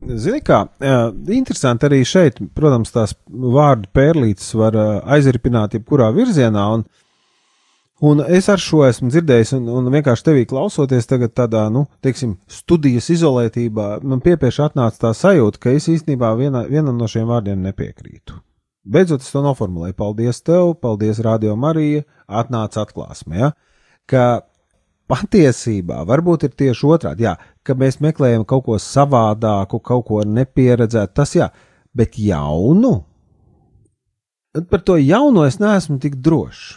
Zini, 0.03 0.41
kā 0.43 0.65
interesanti 1.31 1.87
arī 1.87 2.01
šeit, 2.07 2.41
protams, 2.57 2.91
tās 2.95 3.15
vārdu 3.29 3.87
pērlītes 3.95 4.49
var 4.59 4.77
aizripināt 5.15 5.77
jebkurā 5.77 6.09
virzienā. 6.17 6.65
Un, 6.75 6.85
un 8.03 8.23
es 8.27 8.49
ar 8.51 8.63
šo 8.63 8.83
esmu 8.89 9.13
dzirdējis, 9.13 9.55
un, 9.61 9.69
un 9.71 9.91
vienkārši 9.95 10.27
tevī 10.27 10.45
klausoties, 10.51 11.07
tagad 11.11 11.37
tādā, 11.39 11.69
nu, 11.71 11.85
teiksim, 12.03 12.35
studijas 12.51 13.13
izolētībā, 13.15 13.89
man 14.03 14.25
piepieši 14.25 14.67
atnāca 14.67 15.07
tā 15.07 15.13
sajūta, 15.17 15.63
ka 15.63 15.77
es 15.79 15.87
īstenībā 15.93 16.35
viena, 16.41 16.65
vienam 16.71 16.99
no 16.99 17.11
šiem 17.11 17.31
vārdiem 17.31 17.63
nepiekrītu. 17.71 18.41
Beidzot, 18.83 19.23
es 19.23 19.31
to 19.31 19.45
noformulēju. 19.45 19.95
Paldies 19.95 20.43
tev, 20.43 20.75
paldies 20.83 21.23
Radio 21.23 21.55
Marija, 21.55 22.03
atnāca 22.27 22.83
atklāsmē, 22.83 23.39
ja? 23.39 23.53
ka 24.11 24.25
patiesībā 25.13 26.03
varbūt 26.09 26.49
ir 26.49 26.57
tieši 26.59 26.89
otrādi. 26.89 27.27
Jā, 27.29 27.37
ka 27.67 27.77
mēs 27.79 28.01
meklējam 28.03 28.45
kaut 28.49 28.67
ko 28.67 28.79
savādāku, 28.81 29.81
kaut 29.85 30.07
ko 30.09 30.23
nepieredzētu, 30.27 31.15
tas 31.15 31.35
jā, 31.37 31.49
bet 31.95 32.19
jaunu. 32.19 33.01
Par 34.69 34.83
to 34.85 34.99
jauno 35.01 35.47
es 35.49 35.59
neesmu 35.63 35.99
tik 36.03 36.19
drošs. 36.21 36.77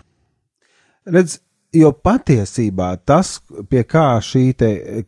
Redz, 1.12 1.40
jo 1.76 1.92
patiesībā 1.92 2.88
tas, 3.06 3.40
pie 3.70 3.84
kā 3.88 4.16
šī 4.24 4.46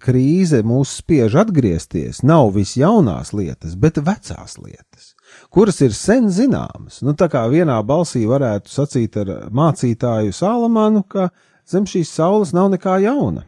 krīze 0.02 0.62
mūs 0.68 0.98
spiež 1.02 1.38
atgriezties, 1.44 2.22
nav 2.28 2.52
visjaunās 2.58 3.34
lietas, 3.34 3.78
bet 3.80 4.02
vecās 4.04 4.58
lietas, 4.60 5.14
kuras 5.54 5.82
ir 5.82 5.96
sen 5.96 6.30
zināmas. 6.34 7.02
Nu, 7.02 7.16
tā 7.18 7.30
kā 7.32 7.46
vienā 7.52 7.80
balsī 7.88 8.26
varētu 8.30 8.72
sacīt 8.72 9.18
ar 9.24 9.34
mācītāju 9.50 10.36
Salamanu, 10.36 11.06
ka 11.08 11.30
zem 11.68 11.88
šīs 11.88 12.12
saules 12.14 12.54
nav 12.56 12.72
nekā 12.76 13.00
jauna. 13.06 13.46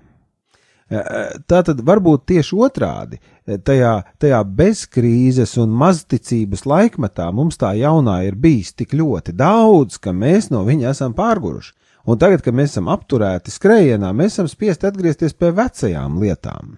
Tā 0.90 1.60
tad 1.66 1.84
varbūt 1.86 2.24
tieši 2.32 2.56
otrādi. 2.58 3.20
Tajā, 3.46 3.92
tajā 4.22 4.40
bezkrīzes 4.58 5.54
un 5.62 5.74
mazticības 5.78 6.66
laikmetā 6.66 7.28
mums 7.34 7.60
tā 7.62 7.76
jaunā 7.78 8.24
ir 8.26 8.38
bijis 8.38 8.74
tik 8.74 8.96
ļoti 8.98 9.36
daudz, 9.38 10.00
ka 10.02 10.14
mēs 10.14 10.50
no 10.54 10.64
viņa 10.66 10.90
esam 10.94 11.14
pārguruši. 11.18 11.76
Un 12.10 12.18
tagad, 12.18 12.42
kad 12.42 12.56
mēs 12.58 12.74
esam 12.74 12.90
apturēti 12.90 13.54
skrējienā, 13.54 14.10
mēs 14.18 14.38
esam 14.38 14.50
spiesti 14.50 14.88
atgriezties 14.90 15.36
pie 15.38 15.52
vecajām 15.54 16.18
lietām. 16.24 16.78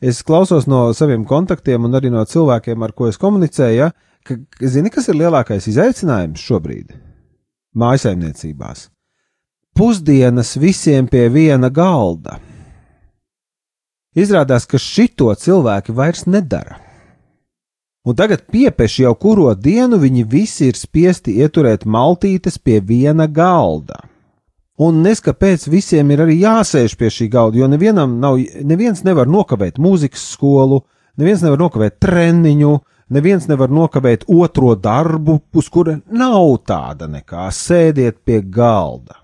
Es 0.00 0.22
klausos 0.24 0.64
no 0.70 0.86
saviem 0.96 1.26
kontaktiem 1.28 1.84
un 1.84 1.98
arī 1.98 2.08
no 2.12 2.24
cilvēkiem, 2.24 2.80
ar 2.80 2.94
ko 2.96 3.10
es 3.10 3.20
komunicēju, 3.20 3.76
ja, 3.76 3.90
ka, 4.24 4.38
zini, 4.64 4.88
kas 4.92 5.10
ir 5.12 5.20
lielākais 5.20 5.68
izaicinājums 5.68 6.40
šobrīd? 6.40 6.94
Mājasaimniecībās. 7.76 8.88
Pusdienas 9.76 10.56
visiem 10.56 11.10
pie 11.10 11.28
viena 11.28 11.68
galda 11.68 12.40
Izrādās, 14.16 14.66
ka 14.66 14.78
šito 14.78 15.30
cilvēki 15.38 15.94
vairs 15.94 16.26
nedara. 16.26 16.80
Un 18.06 18.16
tagad 18.16 18.46
piepeši 18.50 19.04
jau 19.04 19.14
kuro 19.14 19.52
dienu 19.54 20.00
viņi 20.00 20.24
visi 20.26 20.70
ir 20.70 20.78
spiesti 20.78 21.36
ieturēt 21.44 21.84
maltītes 21.84 22.56
pie 22.58 22.80
viena 22.80 23.28
galda. 23.28 24.00
Un 24.80 25.02
nes 25.04 25.20
kāpēc 25.20 25.68
visiem 25.68 26.10
ir 26.10 26.24
arī 26.24 26.38
jāsēž 26.40 26.96
pie 26.96 27.10
šī 27.12 27.28
galda, 27.30 27.60
jo 27.60 27.68
nevienam 27.68 28.16
nav, 28.22 28.40
neviens 28.64 29.04
nevar 29.04 29.28
nokavēt 29.28 29.76
mūzikas 29.78 30.24
skolu, 30.32 30.80
neviens 31.20 31.44
nevar 31.44 31.60
nokavēt 31.60 32.00
treniņu, 32.00 32.78
Neviens 33.10 33.48
nevar 33.50 33.72
nokavēt 33.74 34.28
otro 34.30 34.76
darbu, 34.78 35.40
uz 35.58 35.68
kura 35.68 35.96
nav 36.14 36.52
tāda 36.62 37.08
nekā 37.10 37.48
sēdiet 37.50 38.20
pie 38.22 38.38
galda. 38.38 39.16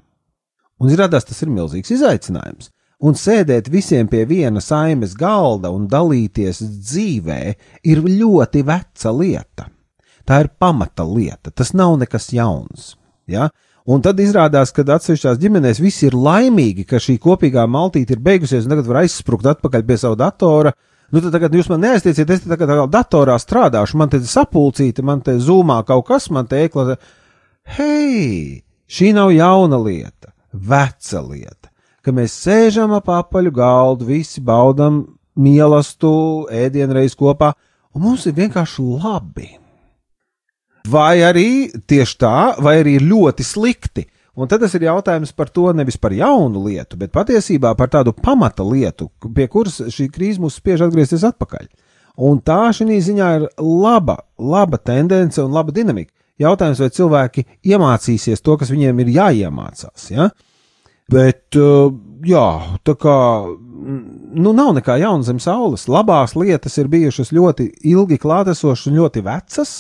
Un 0.83 0.91
izrādās, 0.91 1.29
tas 1.29 1.39
ir 1.45 1.53
milzīgs 1.55 1.95
izaicinājums. 1.95 2.73
Un 3.05 3.17
sēdēt 3.19 3.69
visiem 3.69 4.09
pie 4.09 4.25
viena 4.25 4.63
saimes 4.65 5.13
galda 5.19 5.69
un 5.75 5.85
dalīties 5.91 6.63
dzīvē 6.65 7.41
ir 7.85 8.01
ļoti 8.07 8.65
veca 8.65 9.13
lieta. 9.13 9.69
Tā 10.27 10.41
ir 10.43 10.51
pamata 10.59 11.05
lieta, 11.05 11.53
tas 11.53 11.75
nav 11.77 11.99
nekas 12.01 12.33
jauns. 12.33 12.95
Ja? 13.29 13.51
Un 13.87 14.03
tad 14.03 14.19
izrādās, 14.19 14.73
ka 14.75 14.83
atsevišķās 14.83 15.39
ģimenēs 15.39 15.79
visi 15.79 16.09
ir 16.09 16.17
laimīgi, 16.19 16.87
ka 16.89 16.99
šī 16.99 17.21
kopīgā 17.23 17.69
maltīte 17.71 18.17
ir 18.17 18.25
beigusies 18.25 18.65
un 18.65 18.75
tagad 18.75 18.89
var 18.91 19.05
aizsprukt 19.05 19.47
atpakaļ 19.53 19.87
pie 19.87 19.99
sava 20.01 20.19
datora 20.25 20.73
Nu, 21.15 21.21
tad 21.23 21.37
tagad 21.37 21.55
jūs 21.55 21.69
man 21.71 21.85
neaiztieciet, 21.85 22.31
es 22.35 22.43
te 22.43 22.51
tagad 22.51 22.89
datorā 22.91 23.37
strādāšu, 23.39 23.99
man 24.01 24.11
te 24.11 24.19
sapulcīte, 24.27 25.05
man 25.07 25.23
te 25.23 25.37
zūmā 25.39 25.79
kaut 25.87 26.09
kas, 26.09 26.27
man 26.35 26.49
te 26.51 26.65
eklatē. 26.67 26.97
Hei, 27.77 28.65
šī 28.91 29.13
nav 29.15 29.31
jauna 29.35 29.79
lieta, 29.83 30.33
veca 30.51 31.23
lieta, 31.23 31.66
ka 32.07 32.15
mēs 32.15 32.39
sēžam 32.47 32.95
ap 32.95 33.11
apaļu 33.11 33.51
galdu, 33.55 34.07
visi 34.07 34.41
baudam 34.41 35.03
mīlestību, 35.37 36.47
ēdienreiz 36.55 37.19
kopā, 37.19 37.51
un 37.95 38.07
mums 38.07 38.29
ir 38.31 38.37
vienkārši 38.39 38.85
labi. 39.03 39.49
Vai 40.87 41.19
arī 41.27 41.49
tieši 41.91 42.19
tā, 42.23 42.37
vai 42.63 42.79
arī 42.85 43.01
ļoti 43.03 43.43
slikti, 43.43 44.07
Un 44.37 44.51
tad 44.53 44.61
tas 44.61 44.75
ir 44.77 44.85
jautājums 44.85 45.31
par 45.33 45.49
to 45.49 45.71
nevis 45.73 45.97
par 45.97 46.13
jaunu 46.13 46.67
lietu, 46.67 46.99
bet 47.01 47.09
patiesībā 47.15 47.71
par 47.77 47.89
tādu 47.89 48.13
pamata 48.13 48.67
lietu, 48.69 49.09
pie 49.33 49.47
kuras 49.49 49.79
šī 49.95 50.11
krīze 50.13 50.43
mūs 50.43 50.59
spiež 50.61 50.85
atgriezties 50.85 51.25
atpakaļ. 51.25 51.71
Un 52.29 52.43
tā 52.45 52.69
šī 52.77 52.99
ziņā 53.07 53.31
ir 53.39 53.47
laba, 53.57 54.19
laba 54.37 54.77
tendence 54.77 55.41
un 55.41 55.57
laba 55.57 55.73
dinamika. 55.73 56.13
Jautājums, 56.37 56.83
vai 56.85 56.91
cilvēki 56.93 57.47
iemācīsies 57.65 58.45
to, 58.45 58.59
kas 58.61 58.69
viņiem 58.69 59.01
ir 59.01 59.15
jāiemācās. 59.15 60.11
Ja? 60.13 60.29
Bet, 61.13 61.55
uh, 61.55 61.93
jā, 62.27 62.47
tā 62.87 62.97
kā 62.99 63.17
nu, 64.37 64.53
nav 64.53 64.73
nekā 64.77 64.97
jauna 65.01 65.27
zem 65.27 65.41
saules. 65.43 65.87
Labās 65.91 66.35
lietas 66.39 66.79
ir 66.81 66.89
bijušas 66.91 67.33
ļoti 67.35 67.69
ilgi 67.93 68.19
klātesošas 68.23 68.89
un 68.91 68.99
ļoti 69.01 69.23
vecas, 69.27 69.75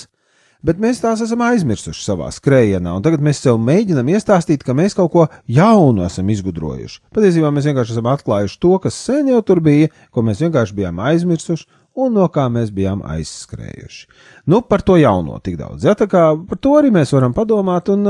bet 0.66 0.80
mēs 0.82 1.00
tās 1.02 1.22
esam 1.24 1.42
aizmirsuši 1.46 2.04
savā 2.04 2.28
skrējienā, 2.34 2.94
tagad 3.04 3.24
mēs 3.24 3.42
sev 3.44 3.58
mēģinam 3.62 4.08
iestāstīt, 4.14 4.64
ka 4.66 4.74
mēs 4.76 4.96
kaut 4.98 5.12
ko 5.14 5.26
jaunu 5.50 6.04
esam 6.06 6.30
izgudrojuši. 6.32 7.00
Patiesībā 7.16 7.50
mēs 7.54 7.68
vienkārši 7.70 7.96
esam 7.96 8.10
atklājuši 8.12 8.60
to, 8.62 8.76
kas 8.82 9.00
sen 9.08 9.32
jau 9.32 9.42
tur 9.46 9.62
bija, 9.64 9.90
ko 10.14 10.24
mēs 10.26 10.42
vienkārši 10.44 10.78
bijām 10.78 11.02
aizmirsuši, 11.10 11.66
un 11.96 12.18
no 12.18 12.26
kā 12.32 12.46
mēs 12.52 12.70
bijām 12.76 13.02
aizskrējuši. 13.06 14.06
Nu, 14.52 14.60
par 14.68 14.84
to 14.86 14.98
jauno 15.00 15.38
tik 15.44 15.58
daudz, 15.60 15.86
ja 15.86 15.96
tā 15.98 16.08
kā 16.10 16.28
par 16.48 16.60
to 16.60 16.76
arī 16.80 16.92
mēs 16.94 17.14
varam 17.16 17.34
padomāt, 17.36 17.88
un 17.92 18.04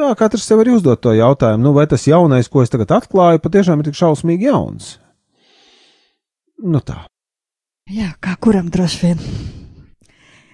jā, 0.00 0.10
katrs 0.18 0.46
sev 0.48 0.62
arī 0.62 0.74
uzdot 0.76 1.02
to 1.04 1.14
jautājumu, 1.14 1.62
nu, 1.66 1.72
vai 1.76 1.86
tas 1.90 2.06
jaunais, 2.08 2.50
ko 2.50 2.62
es 2.64 2.72
tagad 2.72 2.92
atklāju, 2.96 3.42
patiešām 3.44 3.80
ir 3.80 3.90
tik 3.90 3.98
šausmīgi 3.98 4.48
jauns. 4.50 4.94
Nu 6.64 6.80
tā. 6.80 7.04
Jā, 7.90 8.14
kā 8.22 8.36
kuram 8.40 8.70
droši 8.72 9.00
vien. 9.02 9.18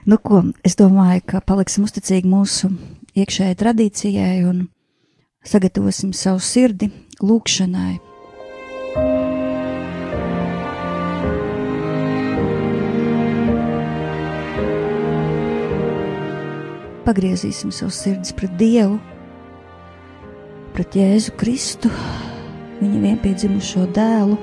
Nu, 0.08 0.16
ko, 0.18 0.42
es 0.66 0.74
domāju, 0.80 1.22
ka 1.30 1.42
paliksim 1.44 1.84
uzticīgi 1.86 2.26
mūsu 2.26 2.72
iekšējai 3.14 3.58
tradīcijai 3.60 4.38
un 4.48 4.64
sagatavosim 5.46 6.14
savu 6.16 6.40
sirdi 6.42 6.90
lūkšanai. 7.22 7.98
Pagriezīsim 17.06 17.70
savu 17.74 17.92
sirdi 17.94 18.34
pret 18.38 18.58
Dievu, 18.58 18.98
pret 20.74 20.94
Jēzu 20.96 21.34
Kristu, 21.38 21.90
viņa 22.80 23.00
vienpiedzimušo 23.04 23.86
dēlu. 23.94 24.36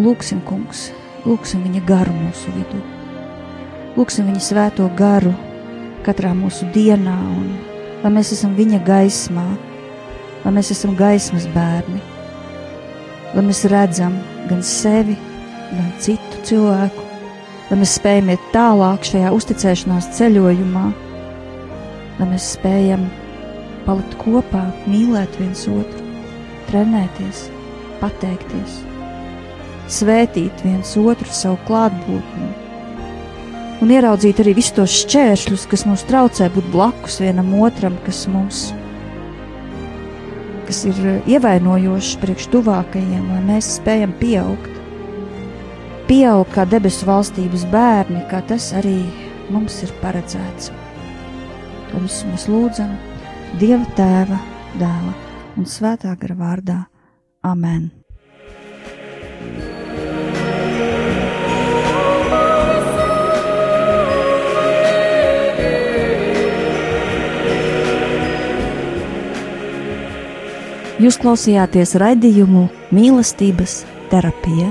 Lūksim, 0.00 0.40
kungs, 0.46 0.88
lūksim 1.26 1.64
viņa 1.66 1.82
garu 1.88 2.14
mūsu 2.14 2.52
vidū. 2.54 2.80
Lūksim 3.96 4.28
viņa 4.30 4.42
svēto 4.44 4.86
garu 4.96 5.32
katrā 6.06 6.30
mūsu 6.36 6.68
dienā, 6.74 7.16
un 7.36 7.50
lai 8.04 8.12
mēs 8.14 8.32
esam 8.36 8.54
viņa 8.56 8.80
gaismā, 8.86 9.46
lai 10.44 10.54
mēs 10.56 10.70
esam 10.72 10.94
gaismas 10.96 11.48
bērni, 11.54 12.00
lai 13.34 13.44
mēs 13.44 13.64
redzam 13.72 14.16
gan 14.48 14.62
sevi, 14.64 15.18
gan 15.74 15.90
citu 16.00 16.44
cilvēku, 16.48 17.06
lai 17.70 17.80
mēs 17.82 17.98
spējam 17.98 18.32
iet 18.32 18.52
tālāk 18.54 19.04
šajā 19.10 19.34
uzticēšanās 19.36 20.12
ceļojumā, 20.16 20.86
lai 22.20 22.30
mēs 22.30 22.54
spējam 22.56 23.10
palikt 23.90 24.14
kopā, 24.22 24.62
mīlēt 24.86 25.34
viens 25.42 25.66
otru, 25.66 26.06
trenēties, 26.70 27.48
pateikties, 27.98 28.80
svētīt 29.90 30.62
viens 30.62 30.94
otru 31.00 31.34
savu 31.34 31.58
klātbūtni 31.66 32.50
un 33.80 33.90
ieraudzīt 33.90 34.42
arī 34.42 34.54
visus 34.58 34.76
tos 34.76 34.98
šķēršļus, 35.02 35.66
kas 35.70 35.86
mums 35.88 36.04
traucē 36.08 36.50
būt 36.54 36.68
blakus 36.70 37.18
vienam 37.22 37.50
otram, 37.64 37.96
kas 38.06 38.26
mums 38.30 38.68
kas 40.70 40.84
ir 40.86 40.98
ievainojošs 41.26 42.12
priekš 42.22 42.44
tuvākajiem, 42.52 43.24
lai 43.32 43.40
mēs 43.42 43.72
spējam 43.80 44.12
pieaugt. 44.20 44.76
Pieaugt 46.06 46.52
kā 46.54 46.62
debesu 46.70 47.08
valstības 47.08 47.64
bērni, 47.72 48.20
kā 48.30 48.38
tas 48.46 48.68
arī 48.78 49.00
mums 49.50 49.80
ir 49.82 49.90
paredzēts. 49.98 50.70
Visu 51.96 52.30
mēs 52.30 52.46
lūdzam 52.46 52.92
Dieva 53.58 53.82
tēva, 53.98 54.36
dēla 54.78 55.12
un 55.58 55.64
svētā 55.66 56.12
gara 56.20 56.36
vārdā. 56.38 56.76
Amen! 57.42 57.88
Jūs 71.00 71.16
klausījāties 71.18 71.96
raidījumu 71.98 72.68
mīlestības 72.94 73.80
terapija. 74.12 74.70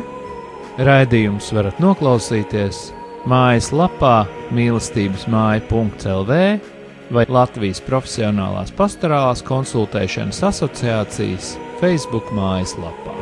Raidījumus 0.80 1.52
varat 1.58 1.84
noklausīties 1.84 2.94
mājaslapā 3.28 4.22
mīlestības 4.56 5.26
māja.lv 5.28 6.44
vai 7.14 7.26
Latvijas 7.30 7.82
Profesionālās 7.86 8.74
pastorālās 8.78 9.44
konsultēšanas 9.46 10.44
asociācijas 10.52 11.56
Facebook 11.82 12.34
mājaslapā. 12.36 13.19